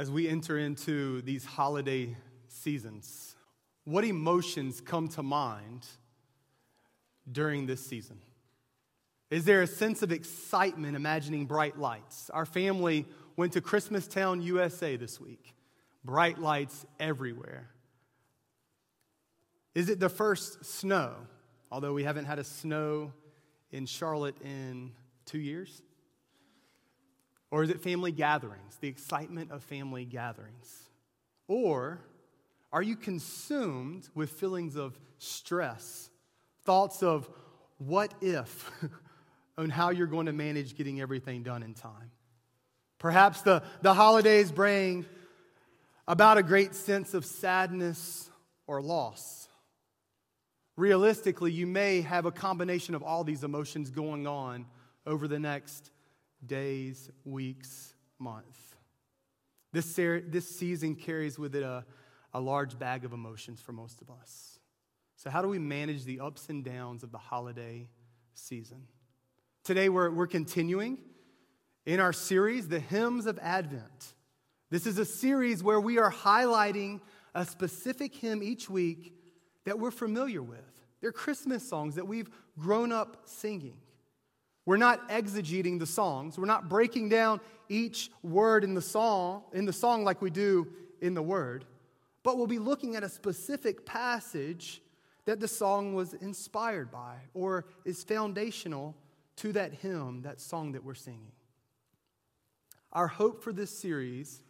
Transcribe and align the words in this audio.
as 0.00 0.10
we 0.10 0.26
enter 0.26 0.56
into 0.56 1.20
these 1.20 1.44
holiday 1.44 2.16
seasons, 2.48 3.36
what 3.84 4.02
emotions 4.02 4.80
come 4.80 5.08
to 5.08 5.22
mind 5.22 5.86
during 7.30 7.66
this 7.66 7.84
season? 7.84 8.18
Is 9.28 9.44
there 9.44 9.60
a 9.60 9.66
sense 9.66 10.00
of 10.02 10.10
excitement 10.10 10.96
imagining 10.96 11.44
bright 11.44 11.78
lights? 11.78 12.30
Our 12.30 12.46
family 12.46 13.04
went 13.36 13.52
to 13.52 13.60
Christmastown, 13.60 14.42
USA 14.42 14.96
this 14.96 15.20
week. 15.20 15.52
Bright 16.02 16.38
lights 16.38 16.86
everywhere. 16.98 17.68
Is 19.74 19.90
it 19.90 20.00
the 20.00 20.08
first 20.08 20.64
snow? 20.64 21.12
Although 21.70 21.92
we 21.92 22.04
haven't 22.04 22.24
had 22.24 22.38
a 22.38 22.44
snow 22.44 23.12
in 23.70 23.84
Charlotte 23.84 24.40
in 24.42 24.92
two 25.26 25.40
years? 25.40 25.82
Or 27.50 27.64
is 27.64 27.70
it 27.70 27.82
family 27.82 28.12
gatherings, 28.12 28.76
the 28.80 28.88
excitement 28.88 29.50
of 29.50 29.62
family 29.62 30.04
gatherings? 30.04 30.88
Or 31.48 32.00
are 32.72 32.82
you 32.82 32.94
consumed 32.94 34.08
with 34.14 34.30
feelings 34.30 34.76
of 34.76 34.98
stress, 35.18 36.10
thoughts 36.64 37.02
of 37.02 37.28
what 37.78 38.14
if 38.20 38.70
on 39.58 39.70
how 39.70 39.90
you're 39.90 40.06
going 40.06 40.26
to 40.26 40.32
manage 40.32 40.76
getting 40.76 41.00
everything 41.00 41.42
done 41.42 41.62
in 41.62 41.74
time? 41.74 42.12
Perhaps 42.98 43.42
the, 43.42 43.62
the 43.82 43.94
holidays 43.94 44.52
bring 44.52 45.06
about 46.06 46.38
a 46.38 46.42
great 46.42 46.74
sense 46.74 47.14
of 47.14 47.24
sadness 47.24 48.30
or 48.66 48.80
loss. 48.80 49.48
Realistically, 50.76 51.50
you 51.50 51.66
may 51.66 52.02
have 52.02 52.26
a 52.26 52.30
combination 52.30 52.94
of 52.94 53.02
all 53.02 53.24
these 53.24 53.42
emotions 53.42 53.90
going 53.90 54.26
on 54.26 54.66
over 55.06 55.26
the 55.26 55.38
next 55.38 55.90
days, 56.46 57.10
weeks, 57.24 57.94
month. 58.18 58.76
This, 59.72 59.94
this 59.94 60.48
season 60.48 60.96
carries 60.96 61.38
with 61.38 61.54
it 61.54 61.62
a, 61.62 61.84
a 62.32 62.40
large 62.40 62.78
bag 62.78 63.04
of 63.04 63.12
emotions 63.12 63.60
for 63.60 63.72
most 63.72 64.00
of 64.02 64.10
us. 64.10 64.58
So, 65.16 65.30
how 65.30 65.42
do 65.42 65.48
we 65.48 65.58
manage 65.58 66.04
the 66.04 66.20
ups 66.20 66.48
and 66.48 66.64
downs 66.64 67.02
of 67.02 67.12
the 67.12 67.18
holiday 67.18 67.88
season? 68.34 68.86
Today, 69.64 69.88
we're, 69.88 70.10
we're 70.10 70.26
continuing 70.26 70.98
in 71.84 72.00
our 72.00 72.12
series, 72.12 72.68
The 72.68 72.80
Hymns 72.80 73.26
of 73.26 73.38
Advent. 73.40 74.14
This 74.70 74.86
is 74.86 74.98
a 74.98 75.04
series 75.04 75.62
where 75.62 75.80
we 75.80 75.98
are 75.98 76.10
highlighting 76.10 77.00
a 77.34 77.44
specific 77.44 78.14
hymn 78.14 78.42
each 78.42 78.70
week 78.70 79.12
that 79.64 79.78
we're 79.78 79.90
familiar 79.90 80.42
with. 80.42 80.58
They're 81.00 81.12
Christmas 81.12 81.68
songs 81.68 81.96
that 81.96 82.06
we've 82.06 82.30
grown 82.58 82.92
up 82.92 83.22
singing. 83.24 83.76
We're 84.66 84.76
not 84.76 85.08
exegeting 85.08 85.78
the 85.78 85.86
songs. 85.86 86.38
We're 86.38 86.46
not 86.46 86.68
breaking 86.68 87.08
down 87.08 87.40
each 87.68 88.10
word 88.22 88.64
in 88.64 88.74
the 88.74 88.82
song 88.82 89.44
in 89.52 89.64
the 89.64 89.72
song 89.72 90.04
like 90.04 90.20
we 90.20 90.30
do 90.30 90.68
in 91.00 91.14
the 91.14 91.22
word. 91.22 91.64
But 92.22 92.36
we'll 92.36 92.46
be 92.46 92.58
looking 92.58 92.96
at 92.96 93.02
a 93.02 93.08
specific 93.08 93.86
passage 93.86 94.82
that 95.24 95.40
the 95.40 95.48
song 95.48 95.94
was 95.94 96.14
inspired 96.14 96.90
by 96.90 97.16
or 97.34 97.64
is 97.84 98.04
foundational 98.04 98.96
to 99.36 99.52
that 99.52 99.72
hymn, 99.72 100.22
that 100.22 100.40
song 100.40 100.72
that 100.72 100.84
we're 100.84 100.94
singing. 100.94 101.32
Our 102.92 103.06
hope 103.06 103.42
for 103.42 103.52
this 103.52 103.76
series 103.76 104.42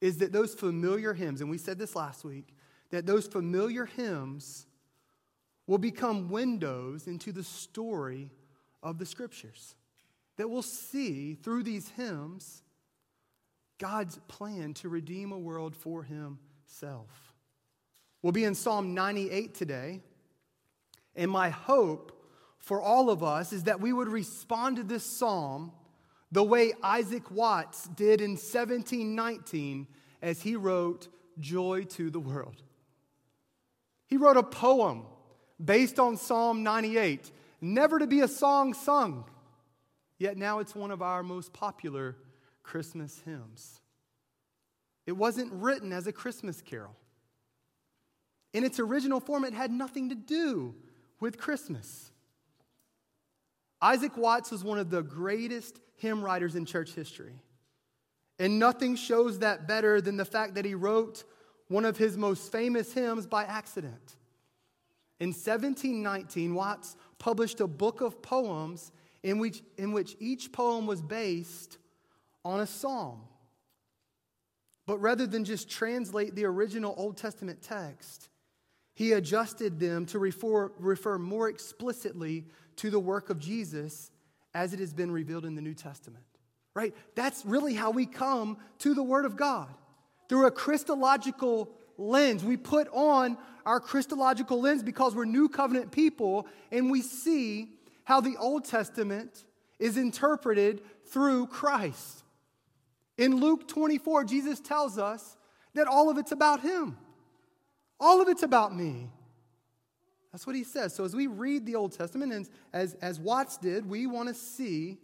is 0.00 0.18
that 0.18 0.32
those 0.32 0.54
familiar 0.54 1.14
hymns, 1.14 1.40
and 1.40 1.50
we 1.50 1.58
said 1.58 1.78
this 1.78 1.96
last 1.96 2.24
week, 2.24 2.54
that 2.90 3.06
those 3.06 3.26
familiar 3.26 3.86
hymns 3.86 4.66
will 5.66 5.78
become 5.78 6.30
windows 6.30 7.06
into 7.06 7.32
the 7.32 7.44
story 7.44 8.30
of 8.82 8.98
the 8.98 9.06
scriptures. 9.06 9.74
That 10.36 10.48
we'll 10.48 10.62
see 10.62 11.34
through 11.34 11.64
these 11.64 11.88
hymns 11.90 12.62
God's 13.78 14.18
plan 14.28 14.74
to 14.74 14.88
redeem 14.88 15.32
a 15.32 15.38
world 15.38 15.76
for 15.76 16.02
himself. 16.02 17.34
We'll 18.22 18.32
be 18.32 18.44
in 18.44 18.54
Psalm 18.54 18.94
98 18.94 19.54
today, 19.54 20.00
and 21.16 21.30
my 21.30 21.48
hope 21.48 22.20
for 22.58 22.80
all 22.80 23.08
of 23.08 23.22
us 23.24 23.52
is 23.52 23.64
that 23.64 23.80
we 23.80 23.92
would 23.92 24.08
respond 24.08 24.76
to 24.76 24.82
this 24.82 25.04
psalm 25.04 25.72
the 26.30 26.44
way 26.44 26.72
Isaac 26.82 27.30
Watts 27.30 27.88
did 27.88 28.20
in 28.20 28.32
1719 28.32 29.86
as 30.22 30.42
he 30.42 30.56
wrote 30.56 31.08
Joy 31.38 31.84
to 31.90 32.10
the 32.10 32.20
World. 32.20 32.62
He 34.06 34.16
wrote 34.16 34.36
a 34.36 34.42
poem 34.42 35.06
based 35.62 35.98
on 35.98 36.16
Psalm 36.16 36.62
98, 36.62 37.30
never 37.60 37.98
to 37.98 38.06
be 38.06 38.20
a 38.20 38.28
song 38.28 38.74
sung, 38.74 39.24
yet 40.18 40.36
now 40.36 40.58
it's 40.58 40.74
one 40.74 40.90
of 40.90 41.02
our 41.02 41.22
most 41.22 41.52
popular 41.52 42.16
Christmas 42.62 43.20
hymns. 43.24 43.80
It 45.06 45.12
wasn't 45.12 45.52
written 45.52 45.92
as 45.92 46.06
a 46.06 46.12
Christmas 46.12 46.62
carol. 46.62 46.96
In 48.52 48.64
its 48.64 48.78
original 48.78 49.20
form, 49.20 49.44
it 49.44 49.54
had 49.54 49.70
nothing 49.70 50.08
to 50.08 50.14
do 50.14 50.74
with 51.20 51.38
Christmas. 51.38 52.10
Isaac 53.82 54.16
Watts 54.16 54.50
was 54.50 54.64
one 54.64 54.78
of 54.78 54.90
the 54.90 55.02
greatest 55.02 55.80
hymn 55.96 56.22
writers 56.22 56.54
in 56.54 56.66
church 56.66 56.92
history. 56.92 57.42
And 58.38 58.58
nothing 58.58 58.96
shows 58.96 59.40
that 59.40 59.68
better 59.68 60.00
than 60.00 60.16
the 60.16 60.24
fact 60.24 60.54
that 60.54 60.64
he 60.64 60.74
wrote 60.74 61.24
one 61.68 61.84
of 61.84 61.96
his 61.96 62.16
most 62.16 62.50
famous 62.50 62.92
hymns 62.92 63.26
by 63.26 63.44
accident. 63.44 64.16
In 65.20 65.28
1719, 65.28 66.54
Watts 66.54 66.96
published 67.20 67.60
a 67.60 67.68
book 67.68 68.00
of 68.00 68.20
poems 68.20 68.90
in 69.22 69.38
which, 69.38 69.62
in 69.78 69.92
which 69.92 70.16
each 70.18 70.50
poem 70.50 70.86
was 70.86 71.00
based 71.00 71.78
on 72.44 72.58
a 72.58 72.66
psalm. 72.66 73.20
But 74.86 74.98
rather 74.98 75.28
than 75.28 75.44
just 75.44 75.70
translate 75.70 76.34
the 76.34 76.46
original 76.46 76.92
Old 76.96 77.16
Testament 77.16 77.62
text, 77.62 78.28
he 78.94 79.12
adjusted 79.12 79.78
them 79.78 80.06
to 80.06 80.18
refer, 80.18 80.72
refer 80.80 81.16
more 81.16 81.48
explicitly 81.48 82.46
to 82.76 82.90
the 82.90 82.98
work 82.98 83.30
of 83.30 83.38
Jesus 83.38 84.10
as 84.52 84.74
it 84.74 84.80
has 84.80 84.92
been 84.92 85.12
revealed 85.12 85.44
in 85.44 85.54
the 85.54 85.62
New 85.62 85.74
Testament 85.74 86.24
right? 86.74 86.94
That's 87.14 87.44
really 87.44 87.74
how 87.74 87.90
we 87.90 88.06
come 88.06 88.58
to 88.78 88.94
the 88.94 89.02
Word 89.02 89.24
of 89.24 89.36
God 89.36 89.68
through 90.28 90.46
a 90.46 90.50
Christological 90.50 91.70
lens. 91.98 92.44
We 92.44 92.56
put 92.56 92.88
on 92.92 93.36
our 93.70 93.78
Christological 93.78 94.60
lens 94.60 94.82
because 94.82 95.14
we're 95.14 95.24
new 95.24 95.48
covenant 95.48 95.92
people 95.92 96.48
and 96.72 96.90
we 96.90 97.02
see 97.02 97.68
how 98.02 98.20
the 98.20 98.36
Old 98.36 98.64
Testament 98.64 99.44
is 99.78 99.96
interpreted 99.96 100.82
through 101.06 101.46
Christ. 101.46 102.24
In 103.16 103.36
Luke 103.36 103.68
24, 103.68 104.24
Jesus 104.24 104.58
tells 104.58 104.98
us 104.98 105.36
that 105.74 105.86
all 105.86 106.10
of 106.10 106.18
it's 106.18 106.32
about 106.32 106.62
Him, 106.62 106.98
all 108.00 108.20
of 108.20 108.26
it's 108.26 108.42
about 108.42 108.74
me. 108.74 109.08
That's 110.32 110.48
what 110.48 110.56
he 110.56 110.64
says. 110.64 110.92
So, 110.94 111.04
as 111.04 111.14
we 111.14 111.26
read 111.28 111.64
the 111.64 111.76
Old 111.76 111.92
Testament, 111.92 112.32
and 112.32 112.48
as, 112.72 112.94
as 112.94 113.18
Watts 113.18 113.56
did, 113.56 113.88
we 113.88 114.06
want 114.06 114.28
to 114.28 114.34
see 114.34 114.98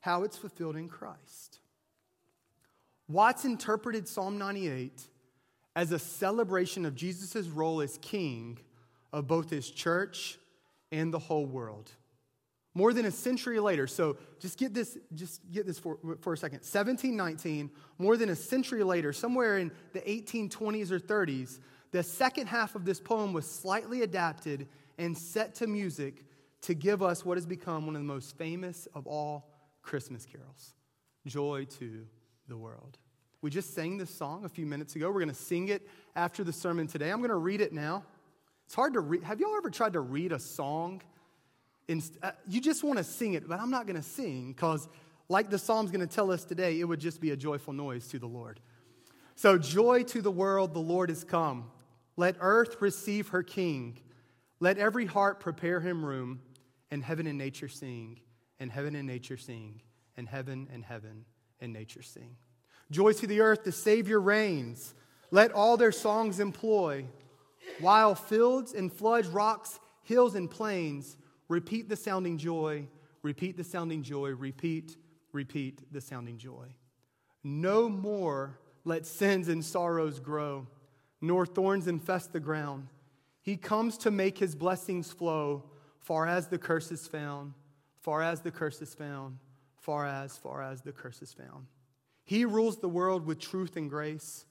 how 0.00 0.22
it's 0.22 0.36
fulfilled 0.36 0.76
in 0.76 0.88
Christ. 0.88 1.60
Watts 3.08 3.44
interpreted 3.44 4.06
Psalm 4.06 4.38
98 4.38 5.08
as 5.74 5.92
a 5.92 5.98
celebration 5.98 6.84
of 6.84 6.94
Jesus' 6.94 7.48
role 7.48 7.80
as 7.80 7.98
king 7.98 8.58
of 9.12 9.26
both 9.26 9.50
his 9.50 9.70
church 9.70 10.38
and 10.90 11.12
the 11.12 11.18
whole 11.18 11.46
world. 11.46 11.90
More 12.74 12.94
than 12.94 13.04
a 13.04 13.10
century 13.10 13.60
later, 13.60 13.86
so 13.86 14.16
just 14.40 14.58
get 14.58 14.72
this, 14.72 14.96
just 15.14 15.40
get 15.50 15.66
this 15.66 15.78
for, 15.78 15.98
for 16.20 16.32
a 16.32 16.36
second. 16.36 16.60
1719, 16.60 17.70
more 17.98 18.16
than 18.16 18.30
a 18.30 18.36
century 18.36 18.82
later, 18.82 19.12
somewhere 19.12 19.58
in 19.58 19.70
the 19.92 20.00
1820s 20.00 20.90
or 20.90 20.98
30s, 20.98 21.58
the 21.90 22.02
second 22.02 22.46
half 22.46 22.74
of 22.74 22.86
this 22.86 22.98
poem 22.98 23.34
was 23.34 23.48
slightly 23.48 24.00
adapted 24.00 24.68
and 24.96 25.16
set 25.16 25.54
to 25.56 25.66
music 25.66 26.24
to 26.62 26.74
give 26.74 27.02
us 27.02 27.24
what 27.24 27.36
has 27.36 27.44
become 27.44 27.86
one 27.86 27.94
of 27.94 28.00
the 28.00 28.08
most 28.08 28.38
famous 28.38 28.88
of 28.94 29.06
all 29.06 29.50
Christmas 29.82 30.24
carols. 30.24 30.74
Joy 31.26 31.66
to 31.78 32.06
the 32.48 32.56
world. 32.56 32.98
We 33.42 33.50
just 33.50 33.74
sang 33.74 33.98
this 33.98 34.08
song 34.08 34.44
a 34.44 34.48
few 34.48 34.64
minutes 34.64 34.96
ago. 34.96 35.08
We're 35.08 35.20
going 35.20 35.28
to 35.28 35.34
sing 35.34 35.68
it 35.68 35.86
after 36.16 36.44
the 36.44 36.52
sermon 36.52 36.86
today. 36.86 37.10
I'm 37.10 37.18
going 37.18 37.30
to 37.30 37.36
read 37.36 37.60
it 37.60 37.72
now. 37.72 38.04
It's 38.64 38.74
hard 38.74 38.94
to 38.94 39.00
read. 39.00 39.24
Have 39.24 39.40
y'all 39.40 39.56
ever 39.56 39.68
tried 39.68 39.92
to 39.94 40.00
read 40.00 40.32
a 40.32 40.38
song? 40.38 41.02
Uh, 41.90 42.30
you 42.48 42.60
just 42.60 42.82
want 42.82 42.98
to 42.98 43.04
sing 43.04 43.34
it, 43.34 43.46
but 43.46 43.60
I'm 43.60 43.70
not 43.70 43.86
going 43.86 43.96
to 43.96 44.02
sing 44.02 44.52
because, 44.52 44.88
like 45.28 45.50
the 45.50 45.58
psalm's 45.58 45.90
going 45.90 46.06
to 46.06 46.14
tell 46.14 46.30
us 46.30 46.44
today, 46.44 46.80
it 46.80 46.84
would 46.84 47.00
just 47.00 47.20
be 47.20 47.32
a 47.32 47.36
joyful 47.36 47.74
noise 47.74 48.08
to 48.08 48.18
the 48.18 48.28
Lord. 48.28 48.60
So, 49.34 49.58
joy 49.58 50.04
to 50.04 50.22
the 50.22 50.30
world, 50.30 50.72
the 50.72 50.80
Lord 50.80 51.10
is 51.10 51.24
come. 51.24 51.70
Let 52.16 52.36
earth 52.40 52.80
receive 52.80 53.28
her 53.28 53.42
King. 53.42 53.98
Let 54.60 54.78
every 54.78 55.04
heart 55.04 55.40
prepare 55.40 55.80
him 55.80 56.04
room, 56.04 56.40
and 56.90 57.02
heaven 57.02 57.26
and 57.26 57.36
nature 57.36 57.68
sing 57.68 58.20
and 58.62 58.70
heaven 58.70 58.94
and 58.94 59.08
nature 59.08 59.36
sing, 59.36 59.80
and 60.16 60.28
heaven 60.28 60.68
and 60.72 60.84
heaven 60.84 61.24
and 61.60 61.72
nature 61.72 62.00
sing. 62.00 62.36
Joy 62.90 63.12
to 63.14 63.26
the 63.26 63.40
earth, 63.40 63.64
the 63.64 63.72
Savior 63.72 64.20
reigns. 64.20 64.94
Let 65.30 65.52
all 65.52 65.76
their 65.76 65.92
songs 65.92 66.40
employ. 66.40 67.06
While 67.80 68.14
fields 68.14 68.74
and 68.74 68.92
floods, 68.92 69.28
rocks, 69.28 69.80
hills, 70.02 70.34
and 70.34 70.50
plains 70.50 71.16
repeat 71.48 71.88
the 71.88 71.96
sounding 71.96 72.38
joy, 72.38 72.86
repeat 73.22 73.56
the 73.56 73.64
sounding 73.64 74.02
joy, 74.02 74.30
repeat, 74.30 74.96
repeat 75.32 75.92
the 75.92 76.00
sounding 76.00 76.38
joy. 76.38 76.74
No 77.42 77.88
more 77.88 78.58
let 78.84 79.06
sins 79.06 79.48
and 79.48 79.64
sorrows 79.64 80.20
grow, 80.20 80.66
nor 81.20 81.46
thorns 81.46 81.86
infest 81.86 82.32
the 82.32 82.40
ground. 82.40 82.88
He 83.42 83.56
comes 83.56 83.96
to 83.98 84.10
make 84.10 84.38
his 84.38 84.54
blessings 84.54 85.12
flow, 85.12 85.64
far 86.00 86.26
as 86.26 86.48
the 86.48 86.58
curse 86.58 86.92
is 86.92 87.06
found, 87.06 87.54
far 88.00 88.22
as 88.22 88.40
the 88.40 88.50
curse 88.50 88.82
is 88.82 88.94
found, 88.94 89.38
far 89.76 90.06
as, 90.06 90.36
far 90.36 90.62
as 90.62 90.82
the 90.82 90.92
curse 90.92 91.22
is 91.22 91.32
found. 91.32 91.66
He 92.24 92.44
rules 92.44 92.78
the 92.78 92.88
world 92.88 93.26
with 93.26 93.38
truth 93.38 93.76
and 93.76 93.90
grace 93.90 94.46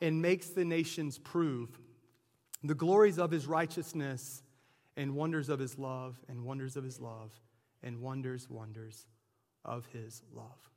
and 0.00 0.22
makes 0.22 0.50
the 0.50 0.64
nations 0.64 1.18
prove 1.18 1.78
the 2.62 2.74
glories 2.74 3.18
of 3.18 3.30
his 3.30 3.46
righteousness 3.46 4.42
and 4.96 5.14
wonders 5.14 5.48
of 5.48 5.58
his 5.58 5.78
love 5.78 6.16
and 6.28 6.44
wonders 6.44 6.76
of 6.76 6.84
his 6.84 7.00
love 7.00 7.32
and 7.82 8.00
wonders, 8.00 8.48
wonders 8.48 9.06
of 9.64 9.86
his 9.86 10.22
love. 10.34 10.70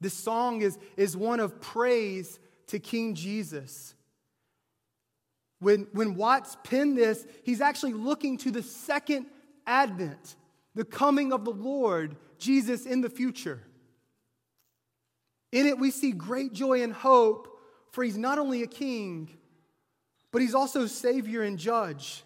This 0.00 0.14
song 0.14 0.62
is, 0.62 0.78
is 0.96 1.16
one 1.16 1.40
of 1.40 1.60
praise 1.60 2.38
to 2.68 2.78
King 2.78 3.14
Jesus. 3.14 3.94
When, 5.60 5.86
when 5.92 6.14
Watts 6.14 6.56
penned 6.62 6.96
this, 6.96 7.26
he's 7.42 7.60
actually 7.60 7.94
looking 7.94 8.38
to 8.38 8.50
the 8.50 8.62
second 8.62 9.26
advent, 9.66 10.36
the 10.74 10.84
coming 10.84 11.32
of 11.32 11.44
the 11.44 11.50
Lord, 11.50 12.16
Jesus 12.38 12.86
in 12.86 13.00
the 13.00 13.10
future. 13.10 13.62
In 15.52 15.66
it, 15.66 15.78
we 15.78 15.90
see 15.90 16.12
great 16.12 16.52
joy 16.52 16.82
and 16.82 16.92
hope, 16.92 17.58
for 17.90 18.04
he's 18.04 18.18
not 18.18 18.38
only 18.38 18.62
a 18.62 18.66
king, 18.66 19.30
but 20.30 20.42
he's 20.42 20.54
also 20.54 20.86
Savior 20.86 21.42
and 21.42 21.58
Judge. 21.58 22.24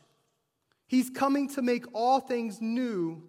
He's 0.87 1.09
coming 1.09 1.49
to 1.51 1.63
make 1.63 1.87
all 1.95 2.21
things 2.21 2.61
new 2.61 3.23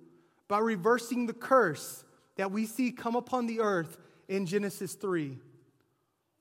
by 0.47 0.59
reversing 0.59 1.27
the 1.27 1.33
curse 1.33 2.03
that 2.35 2.51
we 2.51 2.65
see 2.65 2.91
come 2.91 3.15
upon 3.15 3.45
the 3.47 3.61
earth 3.61 3.97
in 4.27 4.45
Genesis 4.45 4.95
3. 4.95 5.37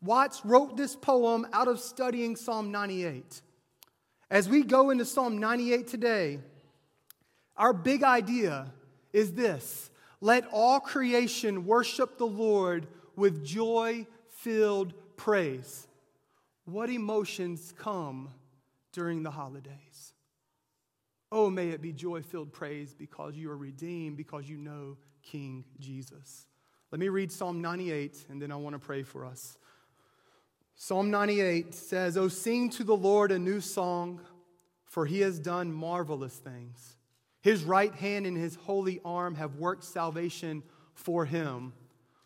Watts 0.03 0.45
wrote 0.45 0.77
this 0.77 0.97
poem 0.97 1.47
out 1.53 1.69
of 1.69 1.79
studying 1.79 2.35
Psalm 2.35 2.73
98. 2.73 3.43
As 4.31 4.49
we 4.49 4.63
go 4.63 4.91
into 4.91 5.05
Psalm 5.05 5.39
98 5.39 5.87
today, 5.87 6.41
our 7.57 7.73
big 7.73 8.03
idea 8.03 8.73
is 9.13 9.35
this 9.35 9.91
let 10.21 10.45
all 10.53 10.81
creation 10.81 11.67
worship 11.67 12.17
the 12.17 12.27
Lord 12.27 12.89
with 13.17 13.45
joy 13.45 14.07
filled 14.29 14.95
praise. 15.17 15.87
What 16.65 16.91
emotions 16.91 17.73
come 17.77 18.31
during 18.93 19.23
the 19.23 19.31
holidays? 19.31 20.13
Oh, 21.31 21.49
may 21.49 21.71
it 21.71 21.81
be 21.81 21.93
joy 21.93 22.23
filled 22.23 22.53
praise 22.53 22.95
because 22.95 23.35
you 23.35 23.51
are 23.51 23.57
redeemed, 23.57 24.17
because 24.17 24.49
you 24.49 24.59
know 24.59 24.99
King 25.23 25.65
Jesus. 25.81 26.47
Let 26.91 27.01
me 27.01 27.09
read 27.09 27.33
Psalm 27.33 27.63
98 27.63 28.27
and 28.29 28.41
then 28.41 28.53
I 28.53 28.57
want 28.57 28.75
to 28.75 28.79
pray 28.79 29.03
for 29.03 29.25
us. 29.25 29.57
Psalm 30.77 31.11
98 31.11 31.75
says, 31.75 32.17
Oh, 32.17 32.29
sing 32.29 32.69
to 32.71 32.85
the 32.85 32.97
Lord 32.97 33.33
a 33.33 33.39
new 33.39 33.61
song, 33.61 34.21
for 34.85 35.07
he 35.07 35.21
has 35.21 35.39
done 35.39 35.73
marvelous 35.73 36.35
things. 36.35 36.97
His 37.41 37.65
right 37.65 37.95
hand 37.95 38.27
and 38.27 38.37
his 38.37 38.57
holy 38.57 39.01
arm 39.05 39.35
have 39.37 39.57
worked 39.57 39.85
salvation 39.85 40.63
for 40.95 41.25
him. 41.25 41.73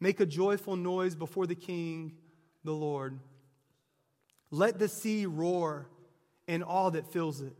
Make 0.00 0.20
a 0.20 0.26
joyful 0.26 0.76
noise 0.76 1.14
before 1.14 1.46
the 1.46 1.54
King, 1.54 2.12
the 2.64 2.72
Lord. 2.72 3.18
Let 4.50 4.78
the 4.78 4.88
sea 4.88 5.26
roar 5.26 5.88
and 6.46 6.62
all 6.62 6.90
that 6.92 7.12
fills 7.12 7.40
it. 7.40 7.56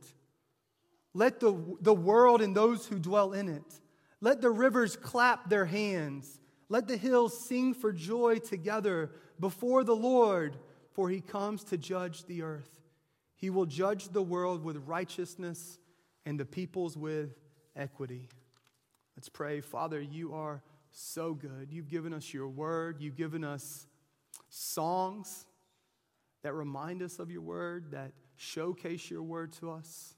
Let 1.14 1.40
the, 1.40 1.76
the 1.81 1.94
world 1.94 2.40
and 2.40 2.55
those 2.55 2.87
who 2.87 2.99
dwell 2.99 3.32
in 3.32 3.49
it. 3.49 3.81
Let 4.20 4.40
the 4.40 4.50
rivers 4.50 4.96
clap 4.96 5.49
their 5.49 5.67
hands. 5.67 6.40
Let 6.69 6.87
the 6.87 6.96
hills 6.96 7.38
sing 7.46 7.75
for 7.75 7.93
joy 7.93 8.38
together 8.38 9.11
before 9.40 9.85
the 9.85 9.96
Lord 9.96 10.56
for 10.99 11.08
he 11.08 11.20
comes 11.20 11.62
to 11.62 11.79
judge 11.79 12.25
the 12.25 12.43
earth. 12.43 12.81
He 13.37 13.50
will 13.50 13.67
judge 13.67 14.08
the 14.08 14.20
world 14.20 14.64
with 14.64 14.79
righteousness 14.79 15.79
and 16.26 16.40
the 16.40 16.44
peoples 16.44 16.96
with 16.96 17.38
equity. 17.76 18.29
Let's 19.17 19.29
pray. 19.29 19.61
Father, 19.61 20.00
you 20.00 20.35
are 20.35 20.61
so 20.99 21.35
good. 21.35 21.69
You've 21.71 21.89
given 21.89 22.12
us 22.12 22.33
your 22.33 22.49
word, 22.49 23.00
you've 23.00 23.17
given 23.17 23.45
us 23.45 23.87
songs 24.49 25.47
that 26.43 26.55
remind 26.55 27.03
us 27.03 27.19
of 27.19 27.31
your 27.31 27.43
word, 27.43 27.93
that 27.93 28.12
showcase 28.37 29.11
your 29.11 29.23
word 29.23 29.53
to 29.55 29.71
us. 29.71 30.15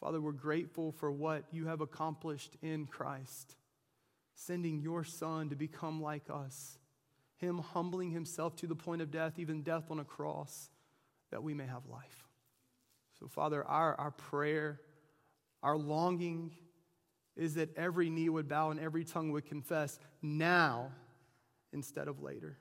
Father, 0.00 0.20
we're 0.20 0.32
grateful 0.32 0.92
for 0.92 1.12
what 1.12 1.44
you 1.52 1.66
have 1.66 1.80
accomplished 1.80 2.56
in 2.62 2.86
Christ, 2.86 3.56
sending 4.34 4.80
your 4.80 5.04
Son 5.04 5.50
to 5.50 5.56
become 5.56 6.02
like 6.02 6.24
us 6.28 6.78
him 7.42 7.58
humbling 7.58 8.12
himself 8.12 8.54
to 8.54 8.68
the 8.68 8.76
point 8.76 9.02
of 9.02 9.10
death, 9.10 9.38
even 9.38 9.62
death 9.62 9.90
on 9.90 9.98
a 9.98 10.04
cross, 10.04 10.70
that 11.32 11.42
we 11.42 11.54
may 11.54 11.66
have 11.66 11.84
life. 11.90 12.28
So, 13.18 13.26
Father, 13.26 13.64
our, 13.64 13.96
our 13.96 14.12
prayer, 14.12 14.80
our 15.60 15.76
longing 15.76 16.52
is 17.36 17.54
that 17.54 17.76
every 17.76 18.10
knee 18.10 18.28
would 18.28 18.48
bow 18.48 18.70
and 18.70 18.80
every 18.80 19.04
tongue 19.04 19.32
would 19.32 19.46
confess 19.46 19.98
now 20.20 20.92
instead 21.72 22.08
of 22.08 22.22
later. 22.22 22.58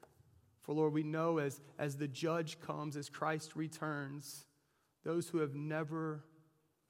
For, 0.62 0.74
Lord, 0.74 0.94
we 0.94 1.04
know 1.04 1.40
as, 1.40 1.60
as 1.80 1.98
the 1.98 2.08
judge 2.08 2.60
comes, 2.62 2.96
as 2.96 3.10
Christ 3.10 3.56
returns, 3.56 4.46
those 5.04 5.28
who 5.28 5.40
have 5.40 5.56
never 5.56 6.24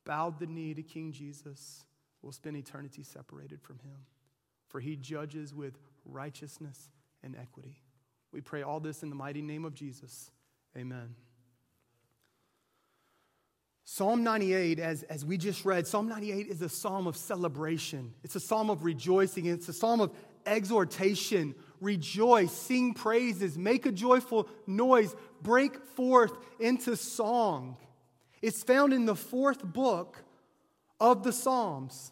bowed 0.06 0.40
the 0.40 0.48
knee 0.48 0.74
to 0.74 0.84
King 0.84 1.12
Jesus 1.12 1.86
will 2.22 2.32
spend 2.32 2.58
eternity 2.58 3.04
separated 3.04 3.62
from 3.62 3.80
him. 3.80 4.06
For 4.68 4.80
he 4.80 4.96
judges 4.96 5.54
with 5.54 5.80
righteousness 6.06 6.90
and 7.24 7.36
equity. 7.36 7.82
We 8.32 8.42
pray 8.42 8.62
all 8.62 8.80
this 8.80 9.04
in 9.04 9.10
the 9.10 9.16
mighty 9.16 9.42
name 9.42 9.66
of 9.66 9.74
Jesus. 9.74 10.32
Amen. 10.78 11.16
Psalm 13.84 14.24
98, 14.24 14.80
as, 14.80 15.04
as 15.04 15.26
we 15.26 15.38
just 15.38 15.66
read, 15.66 15.88
Psalm 15.88 16.08
98 16.08 16.48
is 16.48 16.62
a 16.62 16.70
psalm 16.70 17.08
of 17.08 17.18
celebration. 17.18 18.14
It's 18.24 18.36
a 18.36 18.40
psalm 18.40 18.70
of 18.70 18.84
rejoicing. 18.84 19.48
It's 19.48 19.68
a 19.70 19.74
psalm 19.74 20.02
of 20.02 20.12
exhortation. 20.46 21.56
Rejoice, 21.82 22.52
sing 22.52 22.94
praises, 22.94 23.58
make 23.58 23.86
a 23.86 23.92
joyful 23.92 24.48
noise, 24.68 25.16
break 25.42 25.84
forth 25.84 26.34
into 26.60 26.96
song. 26.96 27.76
It's 28.42 28.64
found 28.64 28.94
in 28.94 29.06
the 29.06 29.16
fourth 29.16 29.64
book 29.64 30.24
of 31.00 31.24
the 31.24 31.34
Psalms. 31.34 32.12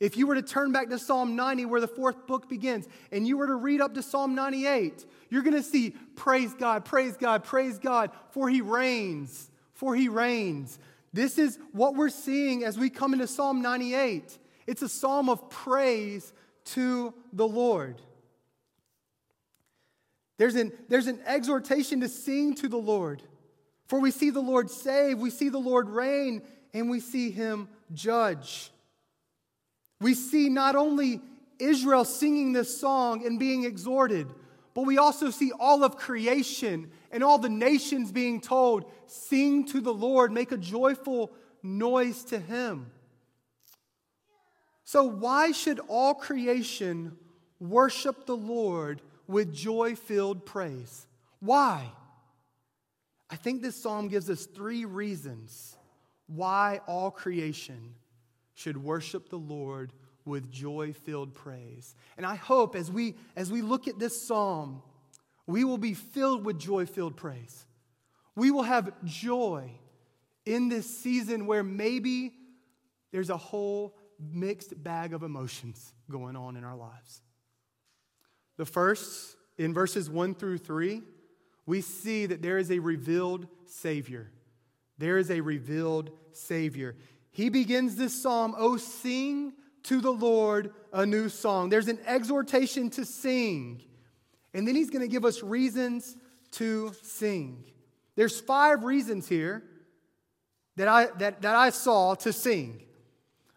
If 0.00 0.16
you 0.16 0.26
were 0.26 0.34
to 0.34 0.42
turn 0.42 0.72
back 0.72 0.90
to 0.90 0.98
Psalm 0.98 1.36
90, 1.36 1.66
where 1.66 1.80
the 1.80 1.88
fourth 1.88 2.26
book 2.26 2.48
begins, 2.48 2.86
and 3.12 3.26
you 3.26 3.36
were 3.36 3.46
to 3.46 3.54
read 3.54 3.80
up 3.80 3.94
to 3.94 4.02
Psalm 4.02 4.34
98, 4.34 5.04
you're 5.30 5.42
going 5.42 5.56
to 5.56 5.62
see, 5.62 5.90
Praise 6.16 6.52
God, 6.54 6.84
praise 6.84 7.16
God, 7.16 7.44
praise 7.44 7.78
God, 7.78 8.10
for 8.30 8.48
he 8.48 8.60
reigns, 8.60 9.50
for 9.72 9.94
he 9.94 10.08
reigns. 10.08 10.78
This 11.14 11.38
is 11.38 11.60
what 11.70 11.94
we're 11.94 12.08
seeing 12.08 12.64
as 12.64 12.76
we 12.76 12.90
come 12.90 13.12
into 13.12 13.28
Psalm 13.28 13.62
98. 13.62 14.36
It's 14.66 14.82
a 14.82 14.88
psalm 14.88 15.28
of 15.28 15.48
praise 15.48 16.32
to 16.72 17.14
the 17.32 17.46
Lord. 17.46 18.02
There's 20.38 20.56
an, 20.56 20.72
there's 20.88 21.06
an 21.06 21.20
exhortation 21.24 22.00
to 22.00 22.08
sing 22.08 22.56
to 22.56 22.68
the 22.68 22.76
Lord. 22.76 23.22
For 23.86 24.00
we 24.00 24.10
see 24.10 24.30
the 24.30 24.40
Lord 24.40 24.68
save, 24.68 25.20
we 25.20 25.30
see 25.30 25.50
the 25.50 25.58
Lord 25.58 25.88
reign, 25.88 26.42
and 26.72 26.90
we 26.90 26.98
see 26.98 27.30
him 27.30 27.68
judge. 27.92 28.72
We 30.00 30.14
see 30.14 30.48
not 30.48 30.74
only 30.74 31.20
Israel 31.60 32.04
singing 32.04 32.52
this 32.52 32.80
song 32.80 33.24
and 33.24 33.38
being 33.38 33.62
exhorted, 33.62 34.26
but 34.74 34.82
we 34.82 34.98
also 34.98 35.30
see 35.30 35.52
all 35.58 35.84
of 35.84 35.96
creation 35.96 36.90
and 37.12 37.22
all 37.22 37.38
the 37.38 37.48
nations 37.48 38.10
being 38.10 38.40
told, 38.40 38.90
Sing 39.06 39.64
to 39.66 39.80
the 39.80 39.94
Lord, 39.94 40.32
make 40.32 40.50
a 40.50 40.56
joyful 40.56 41.32
noise 41.62 42.24
to 42.24 42.38
him. 42.38 42.90
So, 44.84 45.04
why 45.04 45.52
should 45.52 45.80
all 45.88 46.14
creation 46.14 47.16
worship 47.60 48.26
the 48.26 48.36
Lord 48.36 49.00
with 49.28 49.54
joy 49.54 49.94
filled 49.94 50.44
praise? 50.44 51.06
Why? 51.38 51.90
I 53.30 53.36
think 53.36 53.62
this 53.62 53.80
psalm 53.80 54.08
gives 54.08 54.28
us 54.28 54.46
three 54.46 54.84
reasons 54.84 55.76
why 56.26 56.80
all 56.86 57.10
creation 57.10 57.94
should 58.54 58.76
worship 58.76 59.28
the 59.28 59.38
Lord 59.38 59.92
with 60.24 60.50
joy-filled 60.50 61.34
praise. 61.34 61.94
And 62.16 62.24
I 62.24 62.34
hope 62.34 62.76
as 62.76 62.90
we 62.90 63.16
as 63.36 63.50
we 63.50 63.62
look 63.62 63.88
at 63.88 63.98
this 63.98 64.20
psalm, 64.20 64.82
we 65.46 65.64
will 65.64 65.78
be 65.78 65.94
filled 65.94 66.44
with 66.44 66.58
joy-filled 66.58 67.16
praise. 67.16 67.66
We 68.36 68.50
will 68.50 68.62
have 68.62 68.92
joy 69.04 69.70
in 70.44 70.68
this 70.68 70.98
season 70.98 71.46
where 71.46 71.62
maybe 71.62 72.32
there's 73.12 73.30
a 73.30 73.36
whole 73.36 73.96
mixed 74.18 74.82
bag 74.82 75.12
of 75.12 75.22
emotions 75.22 75.92
going 76.10 76.36
on 76.36 76.56
in 76.56 76.64
our 76.64 76.76
lives. 76.76 77.22
The 78.56 78.66
first, 78.66 79.36
in 79.58 79.74
verses 79.74 80.08
1 80.08 80.34
through 80.34 80.58
3, 80.58 81.02
we 81.66 81.80
see 81.80 82.26
that 82.26 82.42
there 82.42 82.58
is 82.58 82.70
a 82.70 82.78
revealed 82.78 83.46
Savior. 83.66 84.30
There 84.98 85.18
is 85.18 85.30
a 85.30 85.40
revealed 85.40 86.10
Savior. 86.32 86.96
He 87.30 87.48
begins 87.48 87.96
this 87.96 88.20
psalm, 88.20 88.54
Oh, 88.56 88.76
sing 88.76 89.54
to 89.84 90.00
the 90.00 90.10
Lord 90.10 90.72
a 90.92 91.06
new 91.06 91.28
song. 91.28 91.68
There's 91.68 91.88
an 91.88 91.98
exhortation 92.06 92.90
to 92.90 93.04
sing. 93.04 93.82
And 94.52 94.66
then 94.66 94.74
he's 94.74 94.90
going 94.90 95.02
to 95.02 95.08
give 95.08 95.24
us 95.24 95.42
reasons 95.42 96.16
to 96.52 96.92
sing. 97.02 97.64
There's 98.16 98.40
five 98.40 98.84
reasons 98.84 99.28
here 99.28 99.62
that 100.76 100.88
I, 100.88 101.06
that, 101.18 101.42
that 101.42 101.56
I 101.56 101.70
saw 101.70 102.14
to 102.16 102.32
sing. 102.32 102.82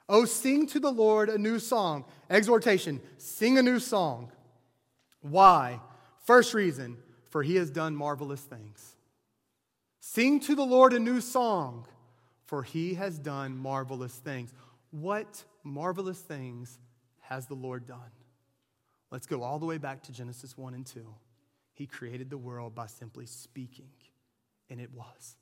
Oh, 0.10 0.26
sing 0.26 0.68
to 0.68 0.80
the 0.80 0.92
Lord 0.92 1.30
a 1.30 1.38
new 1.38 1.60
song. 1.60 2.06
Exhortation, 2.30 3.02
sing 3.18 3.58
a 3.58 3.64
new 3.64 3.80
song. 3.80 4.32
Why? 5.22 5.80
First 6.24 6.54
reason, 6.54 6.98
for 7.30 7.44
he 7.44 7.56
has 7.56 7.70
done 7.70 7.96
marvelous 7.96 8.42
things. 8.42 8.96
Sing 10.00 10.40
to 10.42 10.56
the 10.56 10.64
Lord 10.64 10.94
a 10.94 11.00
new 11.00 11.22
song, 11.22 11.86
for 12.46 12.64
he 12.64 12.94
has 12.96 13.20
done 13.20 13.58
marvelous 13.58 14.14
things. 14.14 14.54
What 14.92 15.44
marvelous 15.68 16.20
things 16.20 16.80
has 17.22 17.48
the 17.48 17.56
Lord 17.56 17.86
done? 17.86 18.12
Let's 19.12 19.28
go 19.28 19.44
all 19.44 19.60
the 19.60 19.66
way 19.66 19.78
back 19.78 20.04
to 20.04 20.12
Genesis 20.12 20.58
1 20.58 20.74
and 20.74 20.86
2. 20.86 21.06
He 21.74 21.86
created 21.86 22.30
the 22.30 22.38
world 22.38 22.74
by 22.74 22.88
simply 22.88 23.26
speaking, 23.26 23.92
and 24.70 24.82
it 24.82 24.92
was. 24.94 25.36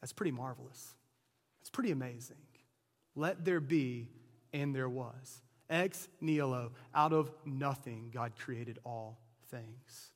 That's 0.00 0.12
pretty 0.12 0.30
marvelous. 0.30 0.94
It's 1.60 1.70
pretty 1.70 1.90
amazing. 1.90 2.36
Let 3.16 3.44
there 3.44 3.60
be, 3.60 4.08
and 4.52 4.74
there 4.74 4.88
was. 4.88 5.42
Ex 5.68 6.08
nihilo, 6.20 6.72
out 6.94 7.12
of 7.12 7.30
nothing, 7.44 8.10
God 8.12 8.32
created 8.38 8.78
all 8.84 9.18
things. 9.50 10.12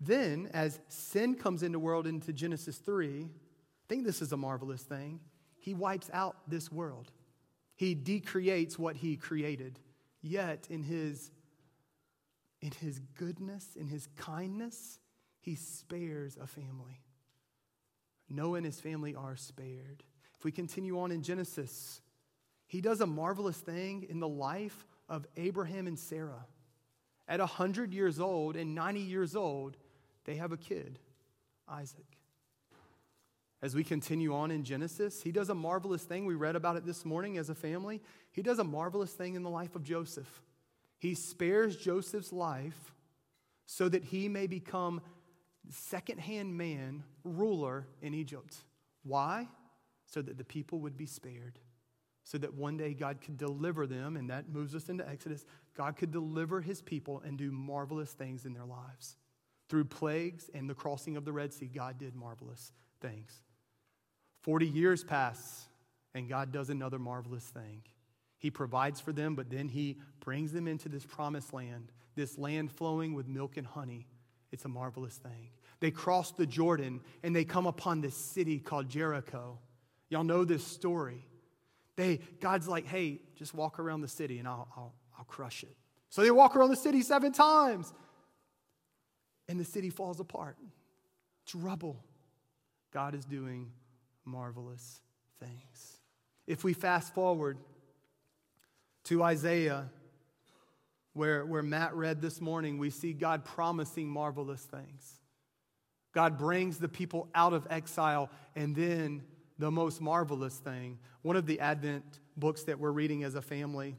Then, 0.00 0.48
as 0.54 0.80
sin 0.88 1.34
comes 1.34 1.62
into 1.62 1.76
the 1.76 1.80
world 1.80 2.06
into 2.06 2.32
Genesis 2.32 2.78
3, 2.78 3.24
I 3.24 3.28
think 3.88 4.04
this 4.04 4.22
is 4.22 4.32
a 4.32 4.36
marvelous 4.36 4.82
thing. 4.82 5.20
He 5.58 5.74
wipes 5.74 6.10
out 6.12 6.36
this 6.48 6.72
world. 6.72 7.10
He 7.80 7.94
decreates 7.94 8.78
what 8.78 8.96
he 8.96 9.16
created. 9.16 9.78
Yet, 10.20 10.66
in 10.68 10.82
his, 10.82 11.30
in 12.60 12.72
his 12.72 12.98
goodness, 13.14 13.74
in 13.74 13.88
his 13.88 14.06
kindness, 14.18 14.98
he 15.40 15.54
spares 15.54 16.36
a 16.36 16.46
family. 16.46 17.00
Noah 18.28 18.58
and 18.58 18.66
his 18.66 18.78
family 18.78 19.14
are 19.14 19.34
spared. 19.34 20.02
If 20.36 20.44
we 20.44 20.52
continue 20.52 21.00
on 21.00 21.10
in 21.10 21.22
Genesis, 21.22 22.02
he 22.66 22.82
does 22.82 23.00
a 23.00 23.06
marvelous 23.06 23.56
thing 23.56 24.04
in 24.10 24.20
the 24.20 24.28
life 24.28 24.86
of 25.08 25.26
Abraham 25.38 25.86
and 25.86 25.98
Sarah. 25.98 26.44
At 27.26 27.40
100 27.40 27.94
years 27.94 28.20
old 28.20 28.56
and 28.56 28.74
90 28.74 29.00
years 29.00 29.34
old, 29.34 29.78
they 30.26 30.34
have 30.34 30.52
a 30.52 30.58
kid, 30.58 30.98
Isaac. 31.66 32.19
As 33.62 33.74
we 33.74 33.84
continue 33.84 34.34
on 34.34 34.50
in 34.50 34.64
Genesis, 34.64 35.22
he 35.22 35.32
does 35.32 35.50
a 35.50 35.54
marvelous 35.54 36.02
thing. 36.02 36.24
We 36.24 36.34
read 36.34 36.56
about 36.56 36.76
it 36.76 36.86
this 36.86 37.04
morning 37.04 37.36
as 37.36 37.50
a 37.50 37.54
family. 37.54 38.00
He 38.32 38.42
does 38.42 38.58
a 38.58 38.64
marvelous 38.64 39.12
thing 39.12 39.34
in 39.34 39.42
the 39.42 39.50
life 39.50 39.76
of 39.76 39.84
Joseph. 39.84 40.42
He 40.98 41.14
spares 41.14 41.76
Joseph's 41.76 42.32
life 42.32 42.94
so 43.66 43.88
that 43.88 44.04
he 44.04 44.28
may 44.28 44.46
become 44.46 45.02
second-hand 45.68 46.56
man, 46.56 47.04
ruler 47.22 47.86
in 48.00 48.14
Egypt. 48.14 48.56
Why? 49.02 49.46
So 50.06 50.22
that 50.22 50.38
the 50.38 50.44
people 50.44 50.80
would 50.80 50.96
be 50.96 51.06
spared. 51.06 51.58
So 52.24 52.38
that 52.38 52.54
one 52.54 52.76
day 52.76 52.94
God 52.94 53.20
could 53.20 53.36
deliver 53.36 53.86
them, 53.86 54.16
and 54.16 54.30
that 54.30 54.48
moves 54.48 54.74
us 54.74 54.88
into 54.88 55.08
Exodus. 55.08 55.44
God 55.76 55.96
could 55.96 56.10
deliver 56.10 56.60
his 56.60 56.80
people 56.80 57.22
and 57.24 57.36
do 57.36 57.50
marvelous 57.50 58.12
things 58.12 58.46
in 58.46 58.54
their 58.54 58.64
lives. 58.64 59.16
Through 59.68 59.84
plagues 59.84 60.50
and 60.54 60.68
the 60.68 60.74
crossing 60.74 61.16
of 61.16 61.24
the 61.24 61.32
Red 61.32 61.52
Sea, 61.52 61.66
God 61.66 61.98
did 61.98 62.14
marvelous 62.14 62.72
things. 63.00 63.42
40 64.42 64.66
years 64.66 65.04
pass, 65.04 65.66
and 66.14 66.28
God 66.28 66.52
does 66.52 66.70
another 66.70 66.98
marvelous 66.98 67.44
thing. 67.44 67.82
He 68.38 68.50
provides 68.50 69.00
for 69.00 69.12
them, 69.12 69.34
but 69.34 69.50
then 69.50 69.68
He 69.68 69.98
brings 70.20 70.52
them 70.52 70.66
into 70.66 70.88
this 70.88 71.04
promised 71.04 71.52
land, 71.52 71.92
this 72.14 72.38
land 72.38 72.72
flowing 72.72 73.14
with 73.14 73.28
milk 73.28 73.56
and 73.56 73.66
honey. 73.66 74.06
It's 74.50 74.64
a 74.64 74.68
marvelous 74.68 75.16
thing. 75.16 75.50
They 75.80 75.90
cross 75.90 76.32
the 76.32 76.46
Jordan 76.46 77.00
and 77.22 77.34
they 77.34 77.44
come 77.44 77.66
upon 77.66 78.00
this 78.00 78.16
city 78.16 78.58
called 78.58 78.88
Jericho. 78.88 79.58
Y'all 80.08 80.24
know 80.24 80.44
this 80.44 80.66
story. 80.66 81.24
They, 81.96 82.20
God's 82.40 82.66
like, 82.66 82.86
hey, 82.86 83.20
just 83.36 83.54
walk 83.54 83.78
around 83.78 84.00
the 84.00 84.08
city 84.08 84.38
and 84.38 84.48
I'll, 84.48 84.68
I'll, 84.76 84.94
I'll 85.18 85.24
crush 85.24 85.62
it. 85.62 85.76
So 86.08 86.22
they 86.22 86.30
walk 86.30 86.56
around 86.56 86.70
the 86.70 86.76
city 86.76 87.02
seven 87.02 87.32
times 87.32 87.92
and 89.48 89.58
the 89.58 89.64
city 89.64 89.90
falls 89.90 90.20
apart. 90.20 90.56
It's 91.44 91.54
rubble. 91.54 92.04
God 92.92 93.14
is 93.14 93.24
doing 93.24 93.70
marvelous 94.30 95.00
things. 95.38 95.98
If 96.46 96.64
we 96.64 96.72
fast 96.72 97.14
forward 97.14 97.58
to 99.04 99.22
Isaiah, 99.22 99.90
where, 101.12 101.44
where 101.44 101.62
Matt 101.62 101.94
read 101.94 102.20
this 102.20 102.40
morning, 102.40 102.78
we 102.78 102.90
see 102.90 103.12
God 103.12 103.44
promising 103.44 104.08
marvelous 104.08 104.62
things. 104.62 105.20
God 106.12 106.38
brings 106.38 106.78
the 106.78 106.88
people 106.88 107.28
out 107.34 107.52
of 107.52 107.66
exile, 107.70 108.30
and 108.56 108.74
then 108.74 109.22
the 109.58 109.70
most 109.70 110.00
marvelous 110.00 110.56
thing, 110.56 110.98
one 111.22 111.36
of 111.36 111.46
the 111.46 111.60
Advent 111.60 112.20
books 112.36 112.64
that 112.64 112.78
we're 112.78 112.90
reading 112.90 113.24
as 113.24 113.34
a 113.34 113.42
family, 113.42 113.96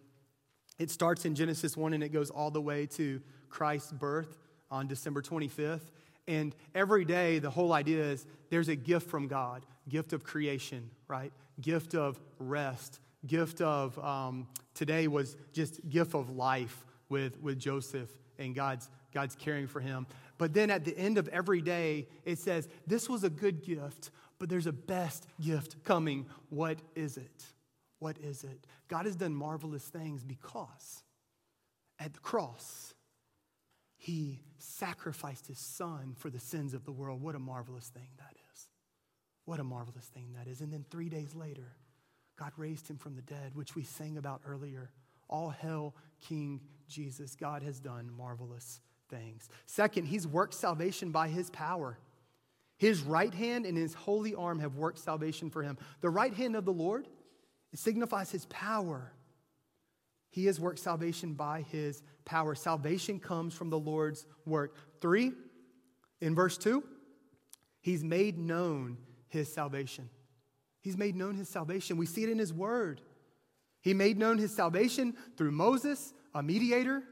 it 0.79 0.89
starts 0.89 1.25
in 1.25 1.35
Genesis 1.35 1.77
1 1.77 1.93
and 1.93 2.03
it 2.03 2.09
goes 2.09 2.31
all 2.31 2.49
the 2.49 2.61
way 2.61 2.87
to 2.87 3.21
Christ's 3.49 3.91
birth 3.91 4.39
on 4.71 4.87
December 4.87 5.21
25th. 5.21 5.91
And 6.27 6.55
every 6.75 7.05
day, 7.05 7.39
the 7.39 7.49
whole 7.49 7.73
idea 7.73 8.03
is 8.03 8.25
there's 8.49 8.69
a 8.69 8.75
gift 8.75 9.09
from 9.09 9.27
God 9.27 9.65
gift 9.89 10.13
of 10.13 10.23
creation, 10.23 10.89
right? 11.07 11.31
Gift 11.59 11.95
of 11.95 12.19
rest, 12.39 12.99
gift 13.25 13.61
of, 13.61 13.97
um, 13.99 14.47
today 14.73 15.07
was 15.07 15.35
just 15.53 15.87
gift 15.89 16.15
of 16.15 16.29
life 16.29 16.85
with, 17.09 17.39
with 17.41 17.59
Joseph 17.59 18.09
and 18.37 18.55
God's, 18.55 18.89
God's 19.13 19.35
caring 19.35 19.67
for 19.67 19.79
him. 19.79 20.07
But 20.37 20.53
then 20.53 20.69
at 20.71 20.85
the 20.85 20.97
end 20.97 21.17
of 21.17 21.27
every 21.27 21.61
day, 21.61 22.07
it 22.25 22.39
says, 22.39 22.67
This 22.87 23.09
was 23.09 23.23
a 23.23 23.29
good 23.29 23.63
gift, 23.63 24.11
but 24.39 24.49
there's 24.49 24.67
a 24.67 24.71
best 24.71 25.27
gift 25.39 25.83
coming. 25.83 26.25
What 26.49 26.79
is 26.95 27.17
it? 27.17 27.45
What 27.99 28.17
is 28.17 28.43
it? 28.43 28.65
God 28.87 29.05
has 29.05 29.15
done 29.15 29.35
marvelous 29.35 29.83
things 29.83 30.23
because 30.23 31.03
at 31.99 32.13
the 32.13 32.19
cross, 32.19 32.93
he 34.01 34.39
sacrificed 34.57 35.45
his 35.45 35.59
son 35.59 36.15
for 36.17 36.31
the 36.31 36.39
sins 36.39 36.73
of 36.73 36.85
the 36.85 36.91
world. 36.91 37.21
What 37.21 37.35
a 37.35 37.39
marvelous 37.39 37.89
thing 37.89 38.07
that 38.17 38.35
is. 38.51 38.67
What 39.45 39.59
a 39.59 39.63
marvelous 39.63 40.05
thing 40.05 40.33
that 40.35 40.47
is. 40.47 40.61
And 40.61 40.73
then 40.73 40.83
three 40.89 41.07
days 41.07 41.35
later, 41.35 41.75
God 42.35 42.51
raised 42.57 42.89
him 42.89 42.97
from 42.97 43.15
the 43.15 43.21
dead, 43.21 43.51
which 43.53 43.75
we 43.75 43.83
sang 43.83 44.17
about 44.17 44.41
earlier. 44.43 44.89
All 45.29 45.51
hail 45.51 45.93
King 46.19 46.61
Jesus. 46.87 47.35
God 47.35 47.61
has 47.61 47.79
done 47.79 48.09
marvelous 48.17 48.81
things. 49.07 49.49
Second, 49.67 50.07
he's 50.07 50.25
worked 50.25 50.55
salvation 50.55 51.11
by 51.11 51.27
his 51.27 51.51
power. 51.51 51.99
His 52.77 53.01
right 53.01 53.31
hand 53.35 53.67
and 53.67 53.77
his 53.77 53.93
holy 53.93 54.33
arm 54.33 54.57
have 54.61 54.77
worked 54.77 54.97
salvation 54.97 55.51
for 55.51 55.61
him. 55.61 55.77
The 55.99 56.09
right 56.09 56.33
hand 56.33 56.55
of 56.55 56.65
the 56.65 56.73
Lord 56.73 57.07
signifies 57.75 58.31
his 58.31 58.47
power. 58.47 59.13
He 60.31 60.45
has 60.45 60.59
worked 60.59 60.79
salvation 60.79 61.33
by 61.33 61.61
his 61.61 62.01
power. 62.25 62.55
Salvation 62.55 63.19
comes 63.19 63.53
from 63.53 63.69
the 63.69 63.77
Lord's 63.77 64.25
work. 64.45 64.75
Three, 64.99 65.33
in 66.19 66.33
verse 66.33 66.57
two, 66.57 66.83
he's 67.81 68.03
made 68.03 68.39
known 68.39 68.97
his 69.27 69.51
salvation. 69.53 70.09
He's 70.81 70.97
made 70.97 71.15
known 71.15 71.35
his 71.35 71.47
salvation. 71.47 71.97
We 71.97 72.05
see 72.05 72.23
it 72.23 72.29
in 72.29 72.39
his 72.39 72.53
word. 72.53 73.01
He 73.81 73.93
made 73.93 74.17
known 74.17 74.37
his 74.37 74.55
salvation 74.55 75.15
through 75.37 75.51
Moses, 75.51 76.13
a 76.33 76.41
mediator. 76.41 77.03